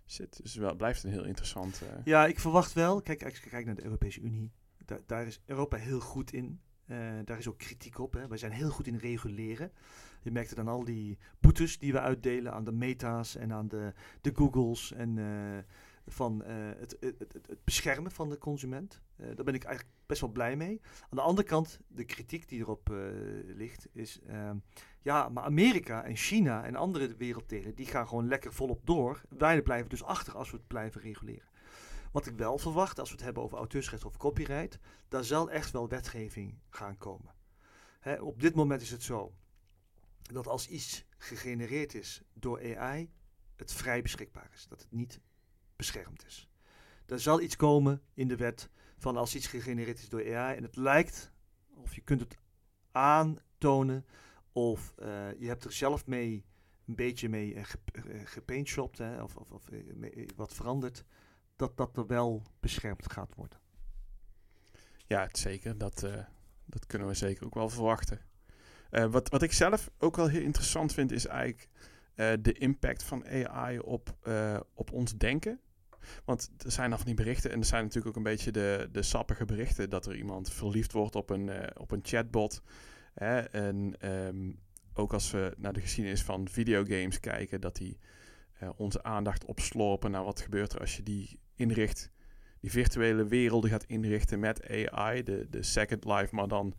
zit. 0.06 0.40
Dus 0.42 0.56
wel, 0.56 0.68
het 0.68 0.78
blijft 0.78 1.04
een 1.04 1.12
heel 1.12 1.26
interessant. 1.26 1.82
eh, 1.82 2.06
Ja, 2.06 2.26
ik 2.26 2.40
verwacht 2.40 2.74
wel. 2.74 3.02
Kijk, 3.02 3.24
als 3.24 3.40
je 3.40 3.50
kijkt 3.50 3.66
naar 3.66 3.76
de 3.76 3.84
Europese 3.84 4.22
Unie, 4.22 4.52
da- 4.86 5.00
daar 5.06 5.26
is 5.28 5.42
Europa 5.46 5.78
heel 5.78 6.00
goed 6.00 6.34
in. 6.34 6.60
Eh, 6.86 6.98
daar 7.26 7.38
is 7.38 7.48
ook 7.48 7.58
kritiek 7.58 8.00
op. 8.00 8.14
Hè. 8.14 8.28
Wij 8.28 8.38
zijn 8.38 8.52
heel 8.52 8.70
goed 8.70 8.88
in 8.88 8.96
reguleren. 8.98 9.72
Je 10.24 10.32
merkt 10.32 10.50
het 10.50 10.60
aan 10.60 10.68
al 10.68 10.84
die 10.84 11.18
boetes 11.40 11.80
die 11.80 11.92
we 11.92 12.00
uitdelen 12.00 12.54
aan 12.54 12.64
de 12.64 12.72
meta's 12.72 13.36
en 13.36 13.54
aan 13.54 13.68
de, 13.68 13.94
de 14.22 14.32
Googles 14.36 14.92
en 14.94 15.18
eh, 15.18 15.64
van 16.05 16.43
eh, 16.43 16.55
het, 16.55 16.98
het, 17.00 17.20
het, 17.20 17.63
beschermen 17.63 18.12
van 18.12 18.29
de 18.29 18.38
consument. 18.38 19.01
Eh, 19.15 19.25
daar 19.36 19.46
ben 19.46 19.53
ik 19.53 19.63
eigenlijk 19.63 19.96
best 20.05 20.22
wel 20.22 20.29
blij 20.29 20.55
mee. 20.55 20.81
Aan 21.01 21.17
de 21.17 21.22
andere 21.22 21.48
kant, 21.48 21.79
de 21.88 22.05
kritiek 22.05 22.48
die 22.48 22.60
erop 22.60 22.89
eh, 22.89 22.98
ligt, 23.43 23.88
is 23.91 24.20
ehm, 24.27 24.58
ja, 25.01 25.29
maar 25.29 25.43
Amerika 25.43 26.03
en 26.03 26.15
China 26.15 26.65
en 26.65 26.75
andere 26.75 27.15
werelddelen, 27.15 27.75
die 27.75 27.86
gaan 27.86 28.08
gewoon 28.08 28.27
lekker 28.27 28.53
volop 28.53 28.86
door. 28.86 29.22
Wij 29.29 29.62
blijven 29.62 29.89
dus 29.89 30.03
achter 30.03 30.38
als 30.38 30.51
we 30.51 30.58
het 30.58 30.67
blijven 30.67 31.01
reguleren. 31.01 31.50
Wat 32.12 32.25
ik 32.25 32.36
wel 32.36 32.58
verwacht, 32.58 33.00
als 33.00 33.10
we 33.10 33.15
het 33.15 33.24
hebben 33.24 33.43
over 33.43 33.58
auteursrecht 33.58 34.05
of 34.05 34.17
copyright, 34.17 34.79
daar 35.08 35.24
zal 35.24 35.51
echt 35.51 35.72
wel 35.72 35.88
wetgeving 35.88 36.60
gaan 36.70 36.98
komen. 36.98 37.34
Hè, 38.00 38.22
op 38.22 38.41
dit 38.41 38.55
moment 38.55 38.81
is 38.81 38.91
het 38.91 39.03
zo 39.03 39.34
dat 40.22 40.48
als 40.48 40.67
iets 40.67 41.05
gegenereerd 41.17 41.93
is 41.93 42.22
door 42.34 42.77
AI, 42.77 43.12
het 43.55 43.74
vrij 43.74 44.01
beschikbaar 44.01 44.50
is. 44.53 44.68
Dat 44.68 44.81
het 44.81 44.92
niet 44.92 45.20
beschermd 45.81 46.25
is. 46.25 46.50
Er 47.05 47.20
zal 47.20 47.41
iets 47.41 47.55
komen 47.55 48.01
in 48.13 48.27
de 48.27 48.35
wet 48.35 48.70
van 48.98 49.17
als 49.17 49.35
iets 49.35 49.48
gegenereerd 49.48 50.00
is 50.00 50.09
door 50.09 50.35
AI 50.35 50.55
en 50.57 50.63
het 50.63 50.75
lijkt, 50.75 51.31
of 51.75 51.96
je 51.96 52.01
kunt 52.01 52.20
het 52.20 52.37
aantonen, 52.91 54.05
of 54.51 54.94
eh, 54.98 55.39
je 55.39 55.48
hebt 55.48 55.63
er 55.63 55.72
zelf 55.72 56.05
mee 56.05 56.46
een 56.85 56.96
beetje 56.96 57.29
mee 57.29 57.53
uh, 57.53 57.63
gepaintshopt, 58.24 59.00
of, 59.00 59.35
of, 59.35 59.51
of 59.51 59.70
wat 60.35 60.53
veranderd, 60.53 61.03
dat 61.55 61.77
dat 61.77 61.98
er 61.98 62.07
wel 62.07 62.44
beschermd 62.59 63.11
gaat 63.11 63.35
worden. 63.35 63.59
Ja, 65.07 65.29
zeker. 65.31 65.77
Dat, 65.77 66.07
dat 66.65 66.85
kunnen 66.85 67.07
we 67.07 67.13
zeker 67.13 67.46
ook 67.46 67.53
wel 67.53 67.70
verwachten. 67.70 68.20
Wat, 68.89 69.29
wat 69.29 69.41
ik 69.41 69.51
zelf 69.51 69.91
ook 69.98 70.15
wel 70.15 70.27
heel 70.27 70.41
interessant 70.41 70.94
vind, 70.94 71.11
is 71.11 71.25
eigenlijk 71.25 71.70
de 72.41 72.53
impact 72.53 73.03
van 73.03 73.25
AI 73.25 73.79
op, 73.79 74.17
op 74.74 74.91
ons 74.91 75.17
denken. 75.17 75.59
Want 76.25 76.51
er 76.57 76.72
zijn 76.72 76.92
af 76.92 76.98
van 76.98 77.07
die 77.07 77.16
berichten, 77.16 77.51
en 77.51 77.59
er 77.59 77.66
zijn 77.66 77.83
natuurlijk 77.83 78.07
ook 78.07 78.16
een 78.16 78.31
beetje 78.31 78.51
de, 78.51 78.90
de 78.92 79.01
sappige 79.01 79.46
berichten, 79.46 79.90
dat 79.90 80.05
er 80.05 80.16
iemand 80.16 80.53
verliefd 80.53 80.92
wordt 80.92 81.16
op 81.16 81.29
een, 81.29 81.48
uh, 81.48 81.64
op 81.77 81.92
een 81.92 82.00
chatbot. 82.03 82.61
Hè? 83.14 83.40
En 83.40 83.96
um, 84.11 84.59
ook 84.94 85.14
als 85.14 85.31
we 85.31 85.53
naar 85.57 85.74
de 85.74 85.81
geschiedenis 85.81 86.24
van 86.24 86.48
videogames 86.48 87.20
kijken, 87.20 87.61
dat 87.61 87.75
die 87.75 88.00
uh, 88.64 88.70
onze 88.75 89.03
aandacht 89.03 89.46
opslorpen 89.46 90.11
naar 90.11 90.24
wat 90.24 90.42
gebeurt 90.42 90.74
er 90.74 90.79
als 90.79 90.96
je 90.96 91.03
die 91.03 91.40
inricht, 91.55 92.11
die 92.59 92.72
virtuele 92.72 93.25
werelden 93.25 93.70
gaat 93.70 93.83
inrichten 93.83 94.40
met 94.40 94.90
AI, 94.92 95.24
de, 95.24 95.48
de 95.50 95.64
Second 95.64 96.05
Life, 96.05 96.35
maar 96.35 96.48
dan 96.48 96.74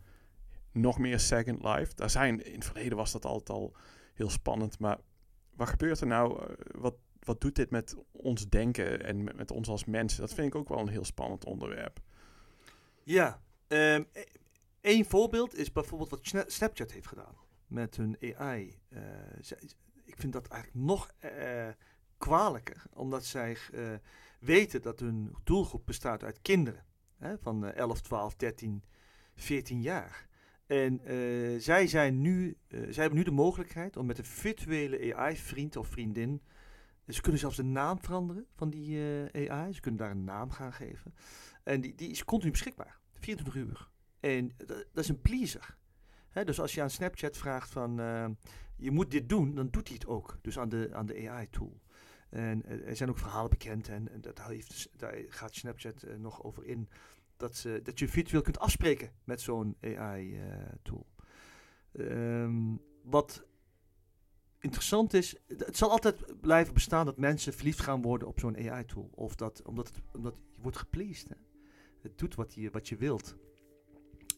nog 0.71 0.99
meer 0.99 1.19
Second 1.19 1.63
Life. 1.63 1.95
Daar 1.95 2.09
zijn, 2.09 2.45
in 2.45 2.55
het 2.55 2.65
verleden 2.65 2.97
was 2.97 3.11
dat 3.11 3.25
altijd 3.25 3.49
al 3.49 3.75
heel 4.13 4.29
spannend, 4.29 4.79
maar 4.79 4.97
wat 5.55 5.69
gebeurt 5.69 6.01
er 6.01 6.07
nou? 6.07 6.41
Uh, 6.41 6.55
wat, 6.71 6.95
wat 7.25 7.41
doet 7.41 7.55
dit 7.55 7.69
met 7.69 7.95
ons 8.11 8.49
denken 8.49 9.03
en 9.03 9.23
met, 9.23 9.51
ons 9.51 9.67
als 9.67 9.85
mensen? 9.85 10.21
Dat 10.21 10.33
vind 10.33 10.47
ik 10.47 10.55
ook 10.55 10.69
wel 10.69 10.79
een 10.79 10.87
heel 10.87 11.05
spannend 11.05 11.45
onderwerp. 11.45 12.01
Ja, 13.03 13.41
um, 13.67 14.07
één 14.81 15.05
voorbeeld 15.05 15.55
is 15.55 15.71
bijvoorbeeld 15.71 16.09
wat 16.09 16.45
Snapchat 16.47 16.91
heeft 16.91 17.07
gedaan 17.07 17.35
met 17.67 17.95
hun 17.95 18.17
AI. 18.35 18.79
Uh, 18.89 18.99
ik 20.03 20.15
vind 20.17 20.33
dat 20.33 20.47
eigenlijk 20.47 20.85
nog 20.85 21.11
uh, 21.25 21.67
kwalijker, 22.17 22.83
omdat 22.93 23.25
zij 23.25 23.57
uh, 23.73 23.91
weten 24.39 24.81
dat 24.81 24.99
hun 24.99 25.35
doelgroep 25.43 25.85
bestaat 25.85 26.23
uit 26.23 26.41
kinderen 26.41 26.85
hè, 27.17 27.37
van 27.37 27.65
11, 27.65 28.01
12, 28.01 28.35
13, 28.35 28.83
14 29.35 29.81
jaar. 29.81 30.27
En 30.65 31.01
zij, 31.61 31.87
zijn 31.87 32.21
nu, 32.21 32.57
zij 32.67 32.93
hebben 32.93 33.17
nu 33.17 33.23
de 33.23 33.31
mogelijkheid 33.31 33.97
om 33.97 34.05
met 34.05 34.17
een 34.17 34.25
virtuele 34.25 35.15
AI-vriend 35.15 35.75
of 35.75 35.87
vriendin. 35.87 36.41
Ze 37.07 37.21
kunnen 37.21 37.39
zelfs 37.39 37.55
de 37.55 37.63
naam 37.63 37.99
veranderen 37.99 38.45
van 38.55 38.69
die 38.69 38.97
uh, 39.33 39.49
AI. 39.49 39.73
Ze 39.73 39.81
kunnen 39.81 39.99
daar 39.99 40.11
een 40.11 40.23
naam 40.23 40.51
gaan 40.51 40.73
geven. 40.73 41.13
En 41.63 41.81
die, 41.81 41.95
die 41.95 42.09
is 42.09 42.25
continu 42.25 42.51
beschikbaar, 42.51 42.99
24 43.13 43.55
uur. 43.55 43.89
En 44.19 44.51
dat 44.67 45.03
is 45.03 45.09
een 45.09 45.21
pleaser. 45.21 45.77
Hè, 46.29 46.43
dus 46.43 46.59
als 46.59 46.73
je 46.73 46.81
aan 46.81 46.89
Snapchat 46.89 47.37
vraagt 47.37 47.69
van 47.69 47.99
uh, 47.99 48.25
je 48.75 48.91
moet 48.91 49.11
dit 49.11 49.29
doen, 49.29 49.55
dan 49.55 49.69
doet 49.69 49.87
hij 49.87 49.97
het 49.97 50.07
ook. 50.07 50.39
Dus 50.41 50.59
aan 50.59 50.69
de, 50.69 50.89
aan 50.93 51.05
de 51.05 51.29
AI-tool. 51.29 51.81
En 52.29 52.63
uh, 52.65 52.87
er 52.87 52.95
zijn 52.95 53.09
ook 53.09 53.17
verhalen 53.17 53.49
bekend 53.49 53.89
en, 53.89 54.09
dat 54.21 54.41
heeft, 54.41 54.89
daar 54.97 55.15
gaat 55.27 55.55
Snapchat 55.55 56.05
nog 56.17 56.43
over 56.43 56.65
in. 56.65 56.89
Dat, 57.37 57.55
ze, 57.55 57.79
dat 57.83 57.99
je 57.99 58.07
virtueel 58.07 58.41
kunt 58.41 58.59
afspreken 58.59 59.11
met 59.23 59.41
zo'n 59.41 59.77
AI-tool. 59.81 61.07
Um, 61.93 62.81
wat 63.03 63.45
interessant 64.63 65.13
is, 65.13 65.35
het 65.47 65.77
zal 65.77 65.89
altijd 65.89 66.41
blijven 66.41 66.73
bestaan 66.73 67.05
dat 67.05 67.17
mensen 67.17 67.53
verliefd 67.53 67.79
gaan 67.79 68.01
worden 68.01 68.27
op 68.27 68.39
zo'n 68.39 68.69
AI-tool. 68.69 69.09
Of 69.15 69.35
dat, 69.35 69.61
omdat, 69.65 69.87
het, 69.87 70.01
omdat 70.15 70.33
je 70.33 70.61
wordt 70.61 70.77
gepleased. 70.77 71.29
Hè? 71.29 71.35
Het 72.01 72.17
doet 72.17 72.35
wat 72.35 72.53
je, 72.53 72.69
wat 72.69 72.87
je 72.87 72.95
wilt. 72.95 73.35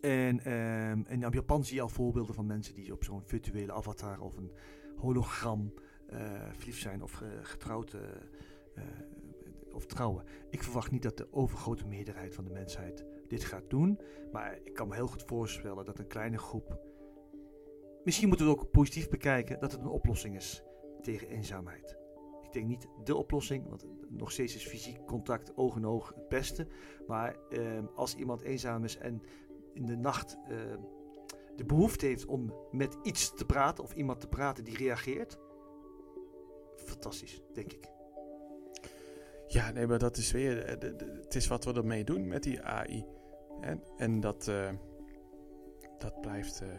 En, 0.01 0.51
um, 0.51 1.05
en 1.05 1.23
in 1.23 1.29
Japan 1.29 1.65
zie 1.65 1.75
je 1.75 1.81
al 1.81 1.89
voorbeelden 1.89 2.35
van 2.35 2.45
mensen 2.45 2.75
die 2.75 2.93
op 2.93 3.03
zo'n 3.03 3.25
virtuele 3.25 3.73
avatar 3.73 4.19
of 4.19 4.37
een 4.37 4.51
hologram 4.95 5.73
uh, 6.09 6.19
verliefd 6.53 6.81
zijn 6.81 7.03
of 7.03 7.21
getrouwd 7.41 7.93
uh, 7.93 8.83
of 9.71 9.85
trouwen. 9.85 10.23
Ik 10.49 10.63
verwacht 10.63 10.91
niet 10.91 11.03
dat 11.03 11.17
de 11.17 11.33
overgrote 11.33 11.85
meerderheid 11.85 12.35
van 12.35 12.43
de 12.43 12.51
mensheid 12.51 13.05
dit 13.27 13.43
gaat 13.43 13.69
doen. 13.69 13.99
Maar 14.31 14.59
ik 14.63 14.73
kan 14.73 14.87
me 14.87 14.95
heel 14.95 15.07
goed 15.07 15.23
voorstellen 15.23 15.85
dat 15.85 15.99
een 15.99 16.07
kleine 16.07 16.37
groep. 16.37 16.79
Misschien 18.05 18.27
moeten 18.27 18.45
we 18.45 18.51
ook 18.51 18.71
positief 18.71 19.09
bekijken 19.09 19.59
dat 19.59 19.71
het 19.71 19.81
een 19.81 19.87
oplossing 19.87 20.35
is 20.35 20.63
tegen 21.01 21.27
eenzaamheid. 21.27 21.97
Ik 22.43 22.53
denk 22.53 22.67
niet 22.67 22.87
de 23.03 23.15
oplossing, 23.15 23.69
want 23.69 23.85
nog 24.09 24.31
steeds 24.31 24.55
is 24.55 24.67
fysiek 24.67 25.05
contact 25.05 25.57
oog 25.57 25.75
in 25.75 25.85
oog 25.85 26.13
het 26.15 26.27
beste. 26.27 26.67
Maar 27.07 27.35
eh, 27.49 27.83
als 27.95 28.15
iemand 28.15 28.41
eenzaam 28.41 28.83
is 28.83 28.97
en 28.97 29.21
in 29.73 29.85
de 29.85 29.97
nacht 29.97 30.37
uh, 30.49 30.57
de 31.55 31.65
behoefte 31.65 32.05
heeft 32.05 32.25
om 32.25 32.53
met 32.71 32.97
iets 33.03 33.35
te 33.35 33.45
praten 33.45 33.83
of 33.83 33.93
iemand 33.93 34.19
te 34.19 34.27
praten 34.27 34.63
die 34.63 34.77
reageert. 34.77 35.39
Fantastisch, 36.75 37.41
denk 37.53 37.73
ik. 37.73 37.89
Ja, 39.47 39.71
nee, 39.71 39.87
maar 39.87 39.99
dat 39.99 40.17
is 40.17 40.31
weer. 40.31 40.79
De, 40.79 40.95
het 41.21 41.35
is 41.35 41.47
wat 41.47 41.65
we 41.65 41.73
ermee 41.73 42.03
doen 42.03 42.27
met 42.27 42.43
die 42.43 42.61
AI. 42.61 43.05
En, 43.61 43.83
en 43.97 44.19
dat, 44.19 44.47
uh, 44.47 44.69
dat 45.97 46.21
blijft 46.21 46.61
uh, 46.61 46.69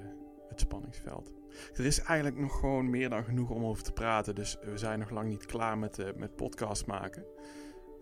het 0.49 0.61
spanningsveld. 0.61 1.33
Er 1.75 1.85
is 1.85 2.01
eigenlijk 2.01 2.39
nog 2.39 2.59
gewoon 2.59 2.91
meer 2.91 3.09
dan 3.09 3.25
genoeg 3.25 3.51
om 3.51 3.65
over 3.65 3.83
te 3.83 3.93
praten. 3.93 4.35
Dus 4.35 4.59
we 4.63 4.79
zijn 4.79 4.99
nog 4.99 5.11
lang 5.11 5.29
niet 5.29 5.47
klaar 5.47 5.79
met, 5.79 5.99
uh, 5.99 6.07
met 6.17 6.37
podcast 6.37 6.87
maken. 6.87 7.25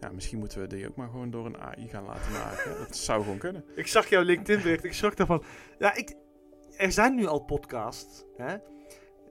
Ja, 0.01 0.11
misschien 0.11 0.39
moeten 0.39 0.61
we 0.61 0.67
die 0.67 0.89
ook 0.89 0.97
maar 0.97 1.09
gewoon 1.09 1.31
door 1.31 1.47
een 1.47 1.59
AI 1.59 1.89
gaan 1.89 2.05
laten 2.05 2.33
maken. 2.33 2.79
Dat 2.79 2.97
zou 2.97 3.23
gewoon 3.23 3.39
kunnen. 3.39 3.65
Ik 3.75 3.87
zag 3.87 4.09
jouw 4.09 4.23
LinkedIn 4.23 4.63
bericht, 4.63 4.85
ik 4.85 4.93
schrok 4.93 5.17
daarvan. 5.17 5.45
Ja, 5.79 5.95
ik, 5.95 6.15
er 6.77 6.93
zijn 6.93 7.15
nu 7.15 7.27
al 7.27 7.45
podcasts 7.45 8.25
hè, 8.37 8.57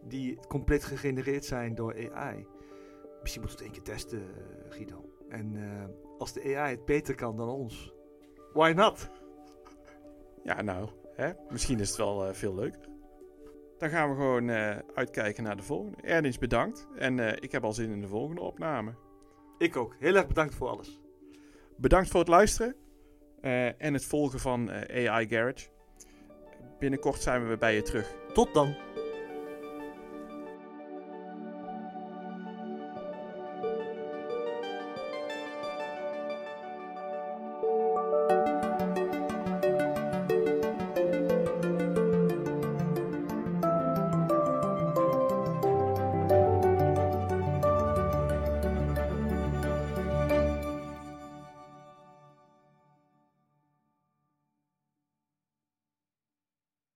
die 0.04 0.40
compleet 0.48 0.84
gegenereerd 0.84 1.46
zijn 1.46 1.76
door 1.76 2.12
AI. 2.14 2.46
Misschien 3.22 3.42
moeten 3.42 3.60
we 3.60 3.66
het 3.66 3.76
één 3.76 3.84
keer 3.84 3.94
testen, 3.94 4.20
eh, 4.20 4.72
Guido. 4.72 5.10
En 5.30 5.56
eh, 5.56 6.18
als 6.18 6.34
de 6.34 6.56
AI 6.58 6.76
het 6.76 6.86
beter 6.86 7.16
kan 7.16 7.38
dan 7.38 7.50
ons, 7.50 7.94
why 8.54 8.74
not? 8.76 9.10
Ja, 10.44 10.62
nou, 10.62 10.90
hè? 11.16 11.32
misschien 11.50 11.80
is 11.80 11.88
het 11.88 11.98
wel 11.98 12.28
eh, 12.28 12.34
veel 12.34 12.56
leuker. 12.56 12.93
Dan 13.84 13.92
gaan 13.92 14.10
we 14.10 14.16
gewoon 14.16 14.50
eh, 14.50 14.78
uitkijken 14.96 15.44
naar 15.44 15.56
de 15.56 15.64
volgende. 15.64 15.98
Ernst, 16.02 16.40
bedankt. 16.40 16.88
En 16.98 17.20
eh, 17.20 17.38
ik 17.40 17.52
heb 17.52 17.64
al 17.64 17.74
zin 17.74 17.92
in 17.92 18.02
de 18.02 18.08
volgende 18.08 18.42
opname. 18.42 18.94
Ik 19.58 19.76
ook. 19.76 19.96
Heel 20.00 20.16
erg 20.16 20.28
bedankt 20.28 20.56
voor 20.56 20.68
alles. 20.68 21.02
Bedankt 21.78 22.10
voor 22.10 22.20
het 22.20 22.30
luisteren 22.30 22.76
eh, 23.42 23.82
en 23.82 23.94
het 23.94 24.06
volgen 24.06 24.40
van 24.40 24.72
AI 24.72 25.28
Garage. 25.28 25.68
Binnenkort 26.80 27.22
zijn 27.22 27.42
we 27.42 27.48
weer 27.48 27.58
bij 27.58 27.76
je 27.76 27.82
terug. 27.82 28.16
Tot 28.34 28.54
dan. 28.54 28.76